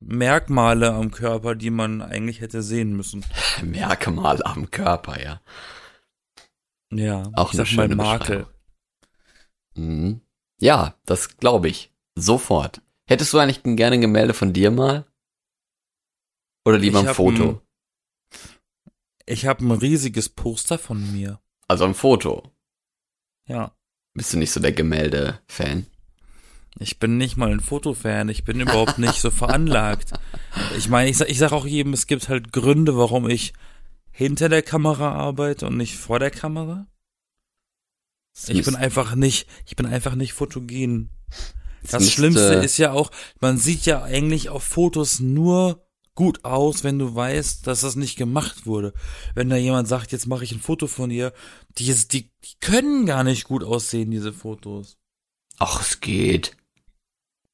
[0.00, 3.24] Merkmale am Körper, die man eigentlich hätte sehen müssen.
[3.64, 5.40] Merkmale am Körper, ja.
[6.90, 8.46] Ja, auch eine schöne Makel.
[9.74, 10.20] Mhm.
[10.60, 11.92] Ja, das glaube ich.
[12.14, 12.80] Sofort.
[13.06, 15.07] Hättest du eigentlich gerne ein Gemälde von dir mal?
[16.64, 17.48] Oder lieber ein Foto?
[17.50, 17.60] ein-
[19.26, 21.40] Ich habe ein riesiges Poster von mir.
[21.66, 22.50] Also ein Foto.
[23.46, 23.74] Ja.
[24.14, 25.86] Bist du nicht so der Gemälde-Fan?
[26.80, 30.12] Ich bin nicht mal ein Fotofan, ich bin überhaupt nicht so veranlagt.
[30.76, 33.52] Ich meine, ich sag, ich sag auch jedem, es gibt halt Gründe, warum ich
[34.12, 36.86] hinter der Kamera arbeite und nicht vor der Kamera.
[38.46, 41.10] Ich bin einfach nicht, ich bin einfach nicht fotogen.
[41.82, 45.87] Das Schlimmste ist ja auch, man sieht ja eigentlich auf Fotos nur
[46.18, 48.92] gut aus, wenn du weißt, dass das nicht gemacht wurde.
[49.36, 51.32] Wenn da jemand sagt, jetzt mache ich ein Foto von ihr,
[51.78, 54.98] die, die, die können gar nicht gut aussehen, diese Fotos.
[55.60, 56.56] Ach, es geht.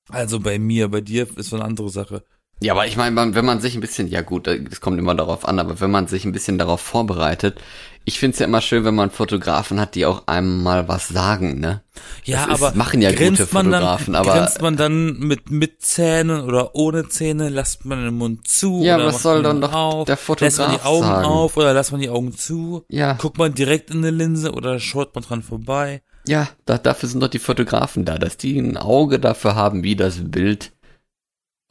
[0.08, 2.24] Also bei mir, bei dir ist so eine andere Sache.
[2.60, 5.46] Ja, aber ich meine, wenn man sich ein bisschen, ja gut, es kommt immer darauf
[5.46, 7.60] an, aber wenn man sich ein bisschen darauf vorbereitet,
[8.06, 11.58] ich find's ja immer schön, wenn man Fotografen hat, die auch einem mal was sagen,
[11.58, 11.82] ne?
[12.24, 15.50] Ja, Das ist- aber machen ja gute man Fotografen, dann, aber- grinst man dann mit
[15.50, 19.44] mit Zähnen oder ohne Zähne, lässt man den Mund zu Ja, oder was soll man
[19.44, 21.24] dann doch auf, der lässt man die Fotograf Augen sagen?
[21.26, 22.84] auf oder lässt man die Augen zu?
[22.88, 23.14] Ja.
[23.14, 26.02] Guckt man direkt in eine Linse oder schaut man dran vorbei?
[26.26, 29.96] Ja, da, dafür sind doch die Fotografen da, dass die ein Auge dafür haben, wie
[29.96, 30.72] das Bild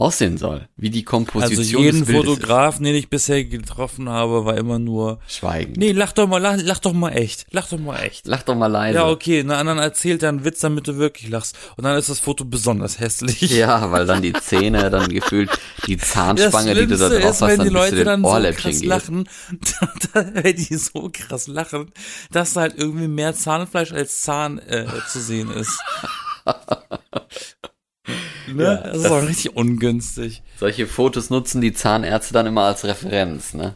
[0.03, 4.77] aussehen soll, wie die Komposition Also jeden Fotografen, den ich bisher getroffen habe, war immer
[4.77, 5.19] nur.
[5.27, 5.73] Schweigen.
[5.77, 8.27] nee, lach doch mal, lach, lach doch mal echt, lach doch mal echt.
[8.27, 8.97] Lach doch mal leise.
[8.97, 11.57] Ja, okay, na, anderen erzählt er einen Witz, damit du wirklich lachst.
[11.77, 13.41] Und dann ist das Foto besonders hässlich.
[13.53, 15.49] Ja, weil dann die Zähne, dann gefühlt
[15.87, 18.79] die Zahnspange, die du da drauf ist, hast, wenn dann die Leute dann so krass
[18.79, 18.85] geht.
[18.85, 19.29] lachen,
[20.13, 21.91] wenn die so krass lachen,
[22.31, 25.79] dass da halt irgendwie mehr Zahnfleisch als Zahn äh, zu sehen ist.
[28.47, 28.63] ne?
[28.63, 30.43] Ja, das ist auch richtig ungünstig.
[30.59, 33.75] Solche Fotos nutzen die Zahnärzte dann immer als Referenz, ne?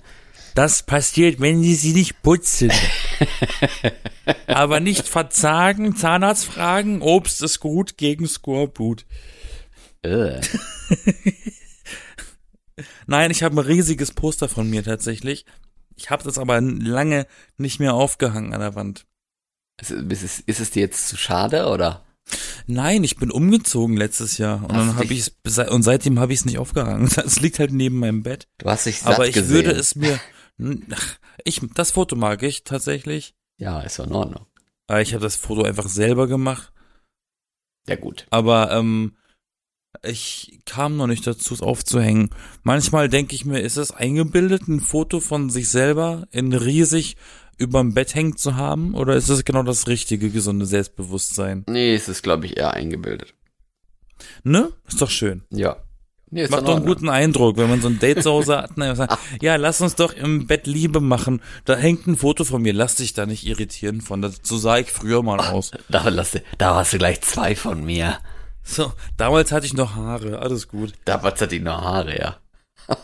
[0.56, 2.71] Das passiert, wenn sie sie nicht putzen.
[4.47, 9.06] Aber nicht verzagen, Zahnarzt fragen, Obst ist gut gegen Skorbut.
[10.01, 10.41] Äh.
[13.06, 15.45] Nein, ich habe ein riesiges Poster von mir tatsächlich.
[15.95, 17.27] Ich habe das aber lange
[17.58, 19.06] nicht mehr aufgehangen an der Wand.
[19.80, 22.03] Ist, ist, ist es dir jetzt zu schade oder?
[22.66, 25.32] Nein, ich bin umgezogen letztes Jahr und Hast dann habe ich
[25.72, 27.08] und seitdem habe ich es nicht aufgehangen.
[27.26, 28.48] Es liegt halt neben meinem Bett.
[28.58, 29.50] Du hast dich satt Aber ich gesehen.
[29.54, 30.20] würde es mir
[31.46, 33.36] ich das Foto mag ich tatsächlich.
[33.58, 34.46] Ja, ist doch in Ordnung.
[35.00, 36.72] Ich habe das Foto einfach selber gemacht,
[37.88, 38.26] Ja gut.
[38.30, 39.16] aber ähm,
[40.04, 42.30] ich kam noch nicht dazu, es aufzuhängen.
[42.63, 47.18] Manchmal denke ich mir, ist es eingebildet, ein Foto von sich selber in riesig
[47.58, 48.93] überm Bett hängen zu haben?
[48.93, 51.65] Oder ist es genau das richtige, gesunde Selbstbewusstsein?
[51.67, 53.34] Nee, es ist, glaube ich, eher eingebildet.
[54.43, 54.72] Ne?
[54.88, 55.43] Ist doch schön.
[55.52, 55.78] Ja.
[56.30, 58.72] Nee, ist Macht doch einen guten Eindruck, wenn man so ein Date zu Hause hat.
[58.76, 61.41] Na, sagt, ja, lass uns doch im Bett Liebe machen.
[61.63, 62.74] Da hängt ein Foto von mir.
[62.74, 64.22] Lass dich da nicht irritieren von.
[64.22, 65.72] Das, so sah ich früher mal aus.
[65.88, 68.17] Da, lass, da hast du gleich zwei von mir.
[68.62, 70.39] So, damals hatte ich noch Haare.
[70.39, 70.93] Alles gut.
[71.06, 72.38] Damals hat die noch Haare, ja.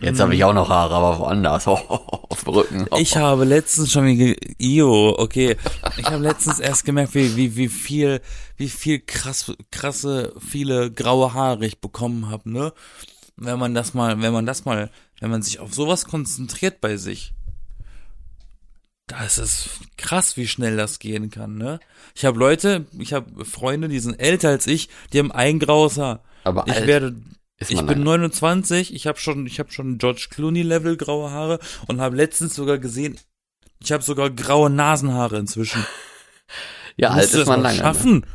[0.00, 1.66] Jetzt habe ich auch noch Haare, aber woanders.
[2.48, 2.86] Rücken.
[2.98, 5.56] Ich habe letztens schon wie Io, okay.
[5.96, 8.20] Ich habe letztens erst gemerkt, wie, wie, wie viel,
[8.56, 12.72] wie viel krass, krasse, viele graue Haare ich bekommen habe, ne?
[13.36, 16.96] Wenn man das mal, wenn man das mal, wenn man sich auf sowas konzentriert bei
[16.96, 17.34] sich,
[19.06, 21.80] da ist es krass, wie schnell das gehen kann, ne?
[22.14, 25.98] Ich habe Leute, ich habe Freunde, die sind älter als ich, die haben ein graues
[25.98, 26.22] Haar.
[26.44, 27.16] aber Ich alt werde
[27.58, 28.02] ist ich bin dann.
[28.02, 32.54] 29, ich habe schon, ich habe schon George Clooney Level graue Haare und habe letztens
[32.54, 33.18] sogar gesehen,
[33.80, 35.84] ich habe sogar graue Nasenhaare inzwischen.
[36.96, 37.76] Ja, alt ist das man lange.
[37.76, 37.82] Ne?
[37.82, 38.26] schaffen.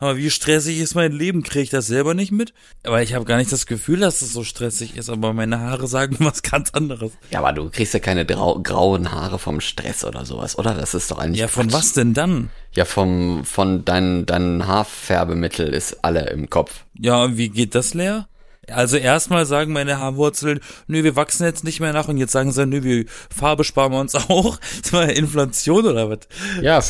[0.00, 1.44] Aber wie stressig ist mein Leben?
[1.44, 2.52] Kriege ich das selber nicht mit?
[2.84, 5.86] Aber ich habe gar nicht das Gefühl, dass es so stressig ist, aber meine Haare
[5.86, 7.12] sagen was ganz anderes.
[7.30, 10.74] Ja, aber du kriegst ja keine grau grauen Haare vom Stress oder sowas, oder?
[10.74, 11.74] Das ist doch eigentlich Ja, von Quatsch.
[11.78, 12.50] was denn dann?
[12.72, 16.86] Ja, vom, von dein, dein Haarfärbemittel ist alle im Kopf.
[16.98, 18.28] Ja, und wie geht das leer?
[18.70, 22.52] Also erstmal sagen meine Haarwurzeln, nö, wir wachsen jetzt nicht mehr nach und jetzt sagen
[22.52, 23.04] sie, nö, wir
[23.34, 24.58] Farbe sparen wir uns auch.
[24.82, 26.18] Ist mal Inflation oder was?
[26.62, 26.82] Ja,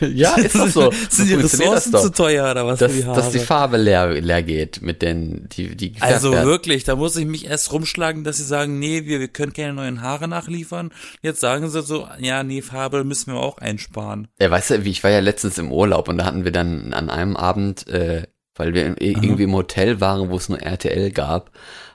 [0.00, 0.90] ja, ist doch so.
[1.10, 4.42] Sind die Ressourcen das zu teuer oder was Dass, die dass die Farbe leer, leer
[4.42, 6.46] geht mit den, die, die also werden.
[6.46, 9.74] wirklich, da muss ich mich erst rumschlagen, dass sie sagen, nee, wir, wir können keine
[9.74, 10.90] neuen Haare nachliefern.
[11.22, 14.28] Jetzt sagen sie so, ja, nee, Farbe müssen wir auch einsparen.
[14.40, 16.92] Ja, weißt du, wie ich war ja letztens im Urlaub und da hatten wir dann
[16.92, 21.50] an einem Abend, äh, weil wir irgendwie im Hotel waren, wo es nur RTL gab,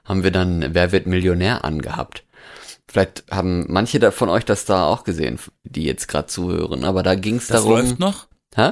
[0.06, 2.24] haben wir dann Wer wird Millionär angehabt.
[2.88, 7.15] Vielleicht haben manche von euch das da auch gesehen, die jetzt gerade zuhören, aber da
[7.15, 7.80] ging es Das darum.
[7.80, 8.28] läuft noch?
[8.56, 8.72] Hä?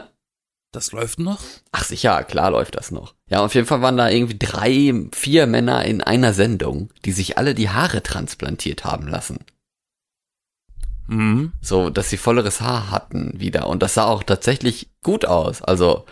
[0.71, 1.39] Das läuft noch?
[1.71, 3.13] Ach sicher, klar läuft das noch.
[3.29, 7.37] Ja, auf jeden Fall waren da irgendwie drei, vier Männer in einer Sendung, die sich
[7.37, 9.39] alle die Haare transplantiert haben lassen.
[11.07, 11.53] Mhm.
[11.61, 13.67] So, dass sie volleres Haar hatten wieder.
[13.67, 15.61] Und das sah auch tatsächlich gut aus.
[15.61, 16.05] Also,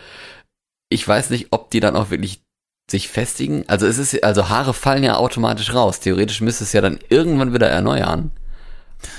[0.88, 2.42] ich weiß nicht, ob die dann auch wirklich
[2.90, 3.64] sich festigen.
[3.66, 6.00] Also es ist, also Haare fallen ja automatisch raus.
[6.00, 8.30] Theoretisch müsste es ja dann irgendwann wieder erneuern.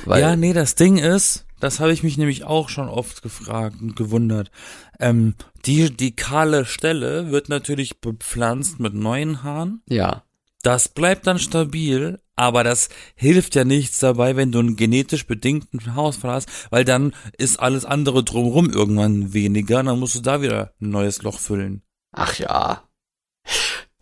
[0.05, 3.95] Ja, nee, das Ding ist, das habe ich mich nämlich auch schon oft gefragt und
[3.95, 4.51] gewundert.
[4.99, 9.81] Ähm, die, die kahle Stelle wird natürlich bepflanzt mit neuen Haaren.
[9.87, 10.23] ja.
[10.67, 15.85] Das bleibt dann stabil, aber das hilft ja nichts dabei, wenn du einen genetisch bedingten
[15.85, 20.73] Haarausfall hast, weil dann ist alles andere drumherum irgendwann weniger, dann musst du da wieder
[20.81, 21.83] ein neues Loch füllen.
[22.11, 22.83] Ach ja.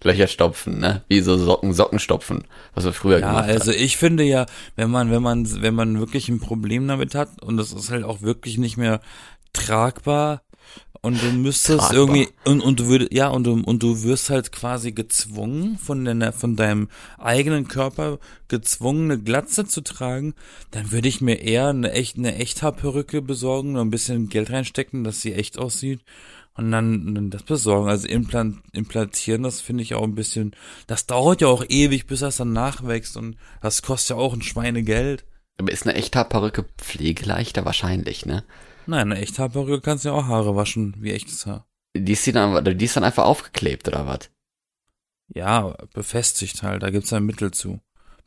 [0.01, 1.03] Löcher stopfen, ne?
[1.07, 3.79] Wie so Socken, Socken stopfen, was wir früher Ja, gemacht also haben.
[3.79, 7.57] ich finde ja, wenn man, wenn man, wenn man wirklich ein Problem damit hat und
[7.57, 9.01] das ist halt auch wirklich nicht mehr
[9.53, 10.41] tragbar
[11.01, 11.93] und du müsstest Tragbar.
[11.93, 16.03] irgendwie und, und du würdest ja und du und du wirst halt quasi gezwungen von
[16.03, 20.33] deiner von deinem eigenen Körper gezwungen eine Glatze zu tragen,
[20.71, 25.03] dann würde ich mir eher eine echt eine Echthaarperücke besorgen und ein bisschen Geld reinstecken,
[25.03, 26.01] dass sie echt aussieht
[26.55, 27.89] und dann, dann das besorgen.
[27.89, 30.55] Also implant, implantieren, das finde ich auch ein bisschen,
[30.87, 34.41] das dauert ja auch ewig, bis das dann nachwächst und das kostet ja auch ein
[34.41, 35.25] Schweinegeld.
[35.57, 37.63] Aber ist eine Echthaarperücke pflegeleichter?
[37.63, 38.43] Wahrscheinlich, ne?
[38.87, 41.67] Nein, eine Echthaarperücke kannst du ja auch Haare waschen, wie echtes Haar.
[41.95, 44.29] Die ist, die dann, die ist dann einfach aufgeklebt, oder was?
[45.33, 47.79] Ja, befestigt halt, da gibt's ein Mittel zu.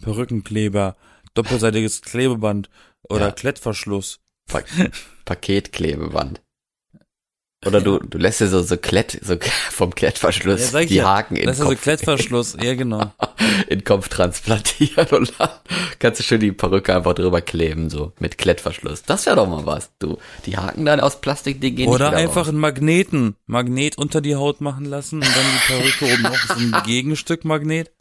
[0.03, 0.97] Perückenkleber,
[1.35, 2.71] doppelseitiges Klebeband
[3.09, 3.33] oder Ja.
[3.33, 4.21] Klettverschluss.
[4.47, 4.63] Pa
[5.25, 6.41] Paketklebeband.
[7.67, 9.35] Oder du, du lässt dir so, so Klett, so
[9.71, 11.05] vom Klettverschluss Ja, die ja.
[11.07, 13.13] Haken in den Das ist also Kopf, Klettverschluss, ja genau.
[13.69, 15.49] in den Kopf transplantieren und dann
[15.99, 19.03] kannst du schön die Perücke einfach drüber kleben, so mit Klettverschluss.
[19.03, 19.91] Das wäre doch mal was.
[19.99, 22.49] Du, die Haken dann aus Plastik, die gehen Oder einfach raus.
[22.51, 26.55] einen Magneten, Magnet unter die Haut machen lassen und dann die Perücke oben noch so
[26.55, 27.91] ein Gegenstück Magnet.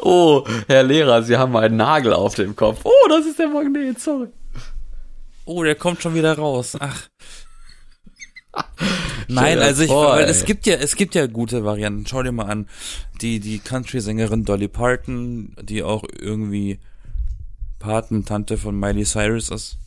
[0.00, 2.80] Oh, Herr Lehrer, Sie haben einen Nagel auf dem Kopf.
[2.82, 4.28] Oh, das ist der Magnet, sorry.
[5.44, 6.76] Oh, der kommt schon wieder raus.
[6.80, 7.08] Ach.
[9.28, 10.30] Nein, also ich, vor, weil ey.
[10.30, 12.06] es gibt ja, es gibt ja gute Varianten.
[12.06, 12.68] Schau dir mal an,
[13.20, 16.78] die die Country-Sängerin Dolly Parton, die auch irgendwie
[17.78, 19.78] Patentante von Miley Cyrus ist.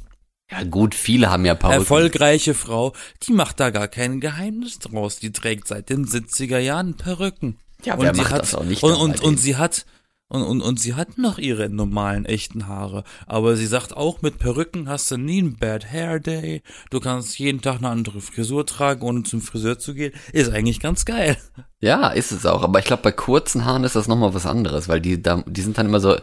[0.51, 1.79] Ja gut, viele haben ja Perücken.
[1.79, 5.17] Erfolgreiche Frau, die macht da gar kein Geheimnis draus.
[5.17, 7.57] Die trägt seit den 70er Jahren Perücken.
[7.83, 9.85] Ja, wer sie macht hat, das auch nicht Und, und, und sie hat
[10.27, 13.03] und, und, und sie hat noch ihre normalen, echten Haare.
[13.27, 16.63] Aber sie sagt auch, mit Perücken hast du nie einen Bad Hair Day.
[16.89, 20.13] Du kannst jeden Tag eine andere Frisur tragen, ohne zum Friseur zu gehen.
[20.33, 21.37] Ist eigentlich ganz geil.
[21.79, 22.63] Ja, ist es auch.
[22.63, 25.61] Aber ich glaube, bei kurzen Haaren ist das nochmal was anderes, weil die, da, die
[25.61, 26.17] sind dann immer so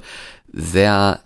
[0.52, 1.20] sehr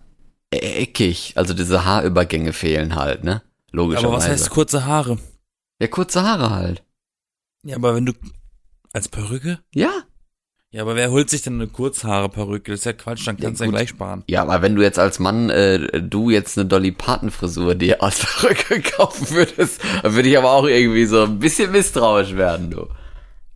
[0.50, 1.32] eckig.
[1.36, 3.42] Also diese Haarübergänge fehlen halt, ne?
[3.72, 4.08] Logischerweise.
[4.08, 5.18] Aber was heißt kurze Haare?
[5.80, 6.84] Ja, kurze Haare halt.
[7.62, 8.12] Ja, aber wenn du
[8.92, 9.60] als Perücke?
[9.74, 9.90] Ja.
[10.72, 12.72] Ja, aber wer holt sich denn eine Kurzhaare-Perücke?
[12.72, 14.24] Das ist ja Quatsch, dann Ja, kannst du ja, gleich sparen.
[14.28, 18.02] Ja, aber wenn du jetzt als Mann, äh, du jetzt eine Dolly Parton Frisur dir
[18.02, 22.70] als Perücke kaufen würdest, dann würde ich aber auch irgendwie so ein bisschen misstrauisch werden,
[22.70, 22.88] du.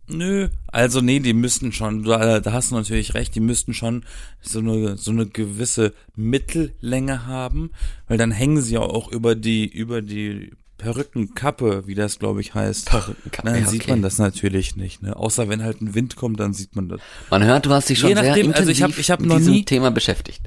[0.07, 4.03] Nö, also nee, die müssten schon, da, da hast du natürlich recht, die müssten schon
[4.41, 7.71] so eine, so eine gewisse Mittellänge haben,
[8.07, 12.53] weil dann hängen sie ja auch über die, über die Perückenkappe, wie das glaube ich
[12.55, 12.87] heißt.
[12.89, 13.91] Perückenkappe, Dann ja, sieht okay.
[13.91, 15.15] man das natürlich nicht, ne?
[15.15, 16.99] Außer wenn halt ein Wind kommt, dann sieht man das.
[17.29, 19.19] Man hört, du hast dich schon Je sehr nachdem, intensiv also ich hab- ich hab
[19.21, 20.41] mit diesem nie- Thema beschäftigt.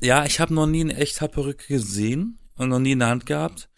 [0.00, 3.68] Ja, ich habe noch nie eine Echthaarperücke gesehen und noch nie in der Hand gehabt.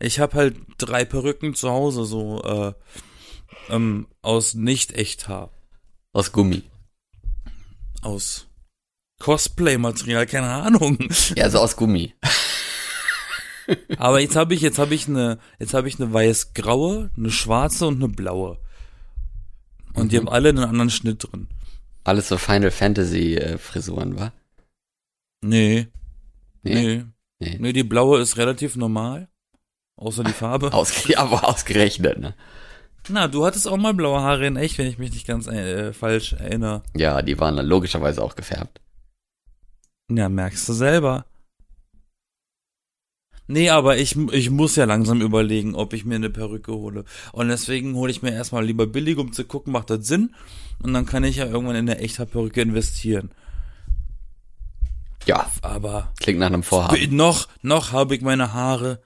[0.00, 2.72] Ich habe halt drei Perücken zu Hause, so äh,
[3.74, 5.50] ähm, aus Nicht-Echthaar.
[6.14, 6.62] Aus Gummi.
[8.02, 8.46] Aus
[9.20, 10.98] Cosplay-Material, keine Ahnung.
[11.36, 12.14] Ja, so aus Gummi.
[13.98, 17.86] Aber jetzt habe ich, jetzt habe ich eine, jetzt habe ich eine weiß-graue, eine schwarze
[17.86, 18.58] und eine blaue.
[19.94, 21.48] Und die haben alle einen anderen Schnitt drin.
[22.04, 24.32] Alles so Final Fantasy äh, Frisuren, wa?
[25.44, 25.88] Nee,
[26.62, 27.04] Nee.
[27.40, 27.72] nee, Nee.
[27.72, 29.28] die blaue ist relativ normal.
[29.96, 30.72] Außer die Farbe.
[30.72, 32.34] Ausge aber ausgerechnet, ne?
[33.08, 35.92] Na, du hattest auch mal blaue Haare in echt, wenn ich mich nicht ganz äh,
[35.92, 36.82] falsch erinnere.
[36.96, 38.80] Ja, die waren dann logischerweise auch gefärbt.
[40.08, 41.26] Ja, merkst du selber.
[43.48, 47.04] Nee, aber ich, ich muss ja langsam überlegen, ob ich mir eine Perücke hole.
[47.32, 50.34] Und deswegen hole ich mir erstmal lieber billig, um zu gucken, macht das Sinn?
[50.82, 53.30] Und dann kann ich ja irgendwann in eine echte Perücke investieren.
[55.26, 57.14] Ja, Aber klingt nach einem Vorhaben.
[57.14, 59.02] noch, noch habe ich meine Haare.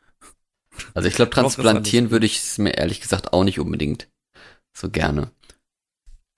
[0.95, 4.09] Also ich glaube, transplantieren würde ich es mir ehrlich gesagt auch nicht unbedingt
[4.73, 5.31] so gerne.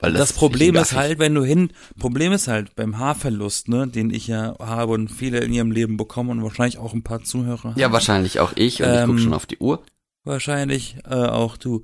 [0.01, 3.89] Weil Das, ist Problem ist halt, wenn du hin, Problem ist halt beim Haarverlust, ne,
[3.89, 7.25] den ich ja habe und viele in ihrem Leben bekommen und wahrscheinlich auch ein paar
[7.25, 7.75] Zuhörer.
[7.77, 9.83] Ja, wahrscheinlich auch ich und ich Ähm, gucke schon auf die Uhr.
[10.25, 11.83] Wahrscheinlich äh, auch du.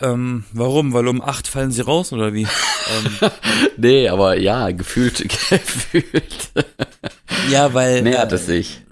[0.00, 0.92] Ähm, warum?
[0.92, 2.42] Weil um acht fallen sie raus oder wie?
[3.22, 3.30] ähm,
[3.76, 5.18] Nee, aber ja, gefühlt,
[5.50, 6.50] gefühlt
[7.50, 8.82] ja, weil nähert äh, es sich.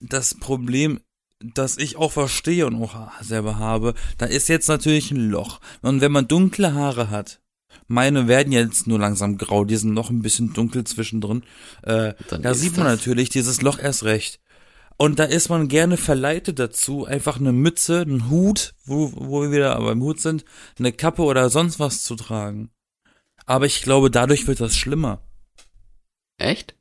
[0.00, 1.00] das Problem,
[1.40, 5.60] das ich auch verstehe und auch selber habe, da ist jetzt natürlich ein Loch.
[5.82, 7.40] Und wenn man dunkle Haare hat,
[7.86, 11.42] meine werden jetzt nur langsam grau, die sind noch ein bisschen dunkel zwischendrin,
[11.82, 14.40] äh, da sieht man das- natürlich dieses Loch erst recht.
[14.98, 19.52] Und da ist man gerne verleitet dazu, einfach eine Mütze, einen Hut, wo, wo wir
[19.52, 20.44] wieder beim Hut sind,
[20.78, 22.70] eine Kappe oder sonst was zu tragen.
[23.44, 25.20] Aber ich glaube, dadurch wird das schlimmer.
[26.38, 26.75] Echt?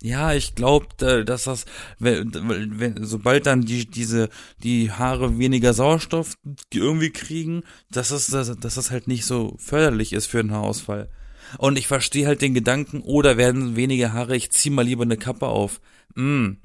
[0.00, 1.64] Ja, ich glaube, dass das,
[1.98, 2.32] wenn,
[2.78, 4.28] wenn, sobald dann die, diese,
[4.62, 6.36] die Haare weniger Sauerstoff
[6.72, 11.08] irgendwie kriegen, dass das, dass, dass das halt nicht so förderlich ist für den Haarausfall.
[11.56, 15.16] Und ich verstehe halt den Gedanken, oder werden weniger Haare, ich zieh mal lieber eine
[15.16, 15.80] Kappe auf.
[16.14, 16.58] Mm.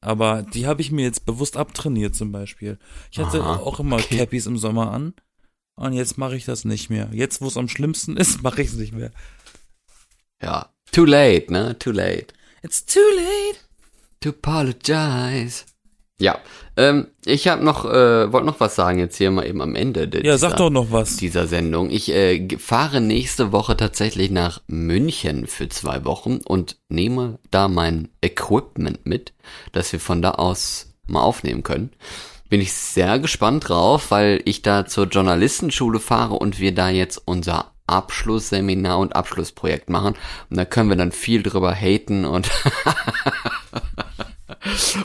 [0.00, 2.78] Aber die habe ich mir jetzt bewusst abtrainiert zum Beispiel.
[3.10, 4.18] Ich hatte Aha, auch immer okay.
[4.18, 5.14] Cappies im Sommer an.
[5.74, 7.08] Und jetzt mache ich das nicht mehr.
[7.12, 9.10] Jetzt, wo es am schlimmsten ist, mache ich es nicht mehr.
[10.40, 10.72] Ja.
[10.92, 11.76] Too late, ne?
[11.78, 12.28] Too late.
[12.62, 13.58] It's too late.
[14.20, 15.64] To apologize.
[16.20, 16.40] Ja,
[16.76, 20.10] ähm, ich habe noch, äh, wollte noch was sagen jetzt hier mal eben am Ende.
[20.24, 21.16] Ja, sag doch noch was.
[21.16, 21.90] Dieser Sendung.
[21.90, 28.08] Ich äh, fahre nächste Woche tatsächlich nach München für zwei Wochen und nehme da mein
[28.20, 29.32] Equipment mit,
[29.70, 31.90] dass wir von da aus mal aufnehmen können.
[32.48, 37.22] Bin ich sehr gespannt drauf, weil ich da zur Journalistenschule fahre und wir da jetzt
[37.26, 40.14] unser Abschlussseminar und Abschlussprojekt machen.
[40.50, 42.48] Und da können wir dann viel drüber haten und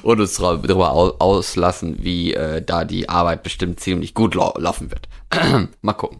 [0.03, 5.07] und uns au- auslassen, wie äh, da die Arbeit bestimmt ziemlich gut lau laufen wird.
[5.81, 6.19] Mal gucken.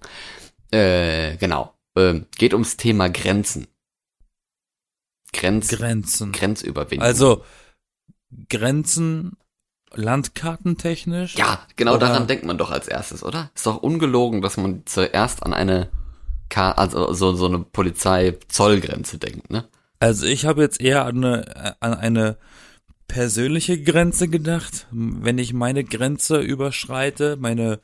[0.71, 1.73] Äh, genau.
[1.95, 3.67] Ähm, geht ums Thema Grenzen.
[5.31, 6.31] Grenz, Grenzen.
[6.31, 7.05] Grenzüberwindung.
[7.05, 7.43] Also
[8.49, 9.37] Grenzen
[9.95, 11.35] landkartentechnisch.
[11.35, 13.51] ja, genau daran denkt man doch als erstes, oder?
[13.53, 15.89] Ist doch ungelogen, dass man zuerst an eine
[16.57, 19.67] also so, so eine Polizei-Zollgrenze denkt, ne?
[19.99, 22.37] Also ich habe jetzt eher an eine, an eine
[23.07, 24.87] persönliche Grenze gedacht.
[24.91, 27.79] Wenn ich meine Grenze überschreite, meine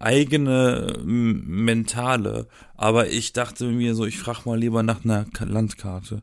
[0.00, 2.48] eigene mentale.
[2.76, 6.22] Aber ich dachte mir so, ich frage mal lieber nach einer Ka- Landkarte.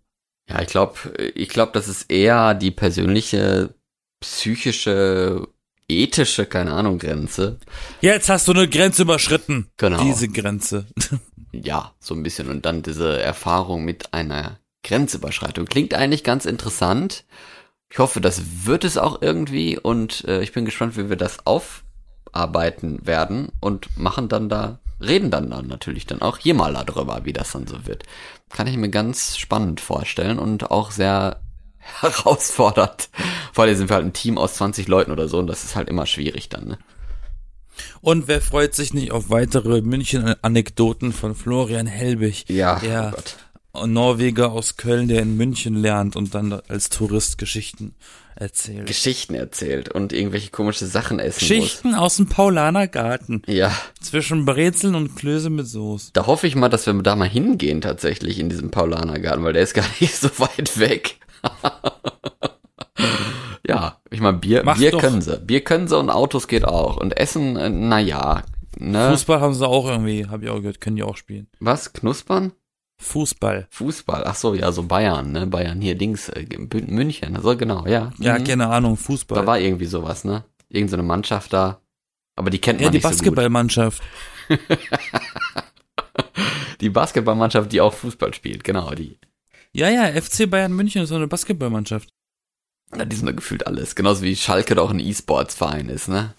[0.49, 0.95] Ja, ich glaube,
[1.35, 3.73] ich glaube, das ist eher die persönliche,
[4.19, 5.47] psychische,
[5.99, 7.59] ethische, keine Ahnung, Grenze.
[8.01, 9.69] Jetzt hast du eine Grenze überschritten.
[9.77, 10.03] Genau.
[10.03, 10.85] Diese Grenze.
[11.53, 12.49] Ja, so ein bisschen.
[12.49, 15.65] Und dann diese Erfahrung mit einer Grenzüberschreitung.
[15.65, 17.25] Klingt eigentlich ganz interessant.
[17.89, 19.77] Ich hoffe, das wird es auch irgendwie.
[19.77, 25.29] Und äh, ich bin gespannt, wie wir das aufarbeiten werden und machen dann da, reden
[25.29, 28.03] dann, dann natürlich dann auch hier mal darüber, wie das dann so wird.
[28.49, 31.40] Kann ich mir ganz spannend vorstellen und auch sehr
[32.01, 33.09] herausfordernd.
[33.53, 35.75] Vor allem sind wir halt ein Team aus 20 Leuten oder so und das ist
[35.75, 36.77] halt immer schwierig dann, ne?
[38.01, 42.45] Und wer freut sich nicht auf weitere München-Anekdoten von Florian Helbig?
[42.47, 43.15] Ja, Der
[43.73, 43.85] oh.
[43.85, 47.95] Norweger aus Köln, der in München lernt und dann als Tourist Geschichten
[48.35, 48.87] erzählt.
[48.87, 53.41] Geschichten erzählt und irgendwelche komische Sachen essen Geschichten aus dem Paulaner Garten.
[53.45, 53.55] muss.
[53.55, 56.11] Ja, Zwischen Brezeln und Klöße mit Soße.
[56.13, 59.63] Da hoffe ich mal, dass wir da mal hingehen tatsächlich in diesem Paulanergarten, weil der
[59.63, 61.17] ist gar nicht so weit weg.
[63.67, 65.01] ja, ich meine, Bier, Mach Bier doch.
[65.01, 65.37] können sie.
[65.39, 66.97] Bier können sie und Autos geht auch.
[66.97, 68.43] Und Essen, äh, na ja.
[68.77, 69.09] Ne?
[69.11, 71.47] Fußball haben sie auch irgendwie, habe ich auch gehört, können die auch spielen.
[71.59, 71.93] Was?
[71.93, 72.53] Knuspern?
[72.99, 73.67] Fußball.
[73.71, 74.23] Fußball.
[74.25, 75.47] Ach so, ja, so Bayern, ne?
[75.47, 77.37] Bayern hier, Dings, äh, Mün- München.
[77.41, 78.11] So genau, ja.
[78.19, 78.43] Ja, Mhm.
[78.43, 79.47] keine Ahnung, Da Fußball.
[79.47, 80.43] war irgendwie sowas, ne?
[80.69, 81.79] Irgend so eine Mannschaft da.
[82.35, 84.01] Aber die kennt ja, man die nicht Basketballmannschaft.
[84.49, 84.79] so gut.
[86.81, 89.19] Die Basketballmannschaft, die auch Fußball spielt, genau, die.
[89.73, 92.09] Ja, ja, FC Bayern München ist so eine Basketballmannschaft.
[92.95, 93.95] Ja, die sind da gefühlt alles.
[93.95, 96.35] Genauso wie Schalke doch ein E-Sports-Verein ist, ne?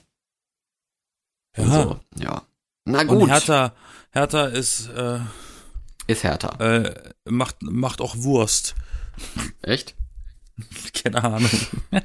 [1.56, 1.64] Ja.
[1.64, 2.46] So, ja.
[2.84, 3.74] Na Und gut, Hertha,
[4.10, 5.20] Hertha ist, äh,
[6.06, 6.56] ist Hertha.
[6.58, 8.74] äh, macht, macht auch Wurst.
[9.62, 9.94] Echt?
[11.02, 11.50] Keine Ahnung.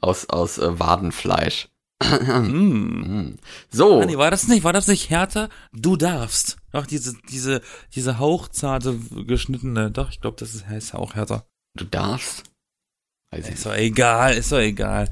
[0.00, 1.68] Aus, aus äh, Wadenfleisch.
[2.08, 2.98] Mm.
[3.08, 3.38] Mm.
[3.70, 5.48] So, nee, war das nicht, war das nicht Hertha?
[5.72, 6.56] Du darfst.
[6.72, 7.62] Doch, diese, diese,
[7.94, 11.44] diese hauchzarte, geschnittene, doch, ich glaube, das ist, heißt auch Hertha.
[11.74, 12.44] du darfst.
[13.30, 15.08] Weiß Ist doch egal, ist doch egal.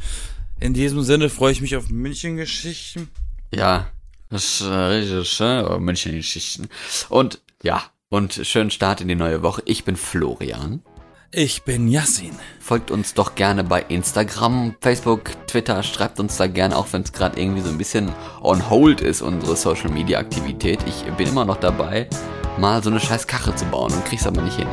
[0.59, 3.09] In diesem Sinne freue ich mich auf München-Geschichten.
[3.53, 3.91] Ja,
[4.31, 6.69] das ist äh, richtig schön, München-Geschichten.
[7.09, 9.63] Und ja, und schönen Start in die neue Woche.
[9.67, 10.83] Ich bin Florian.
[11.33, 12.39] Ich bin Yassin.
[12.61, 15.83] Folgt uns doch gerne bei Instagram, Facebook, Twitter.
[15.83, 18.13] Schreibt uns da gerne, auch wenn es gerade irgendwie so ein bisschen
[18.43, 20.79] on hold ist, unsere Social Media Aktivität.
[20.87, 22.09] Ich bin immer noch dabei,
[22.59, 24.69] mal so eine scheiß Kache zu bauen und krieg's aber nicht hin.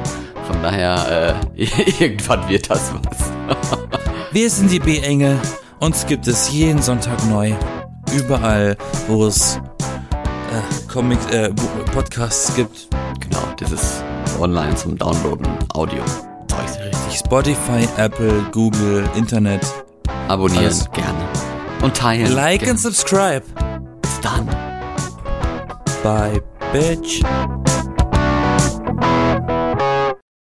[0.46, 1.64] Von daher, äh,
[2.00, 3.32] irgendwann wird das was.
[4.32, 5.40] Wir sind die B-Engel.
[5.80, 7.54] Uns gibt es jeden Sonntag neu.
[8.16, 8.78] Überall,
[9.08, 9.60] wo es
[10.52, 11.50] äh, Comic, äh,
[11.94, 12.90] Podcasts gibt.
[13.20, 14.04] Genau, das ist
[14.40, 16.04] online zum Downloaden, Audio.
[16.58, 16.80] Zeugs.
[16.80, 17.20] Richtig.
[17.20, 19.66] Spotify, Apple, Google, Internet.
[20.28, 20.90] Abonnieren Alles.
[20.92, 21.28] gerne.
[21.82, 22.34] Und teilen.
[22.34, 22.72] Like gerne.
[22.72, 23.44] and subscribe.
[24.02, 24.48] Bis dann.
[26.04, 26.42] Bye,
[26.72, 27.22] bitch.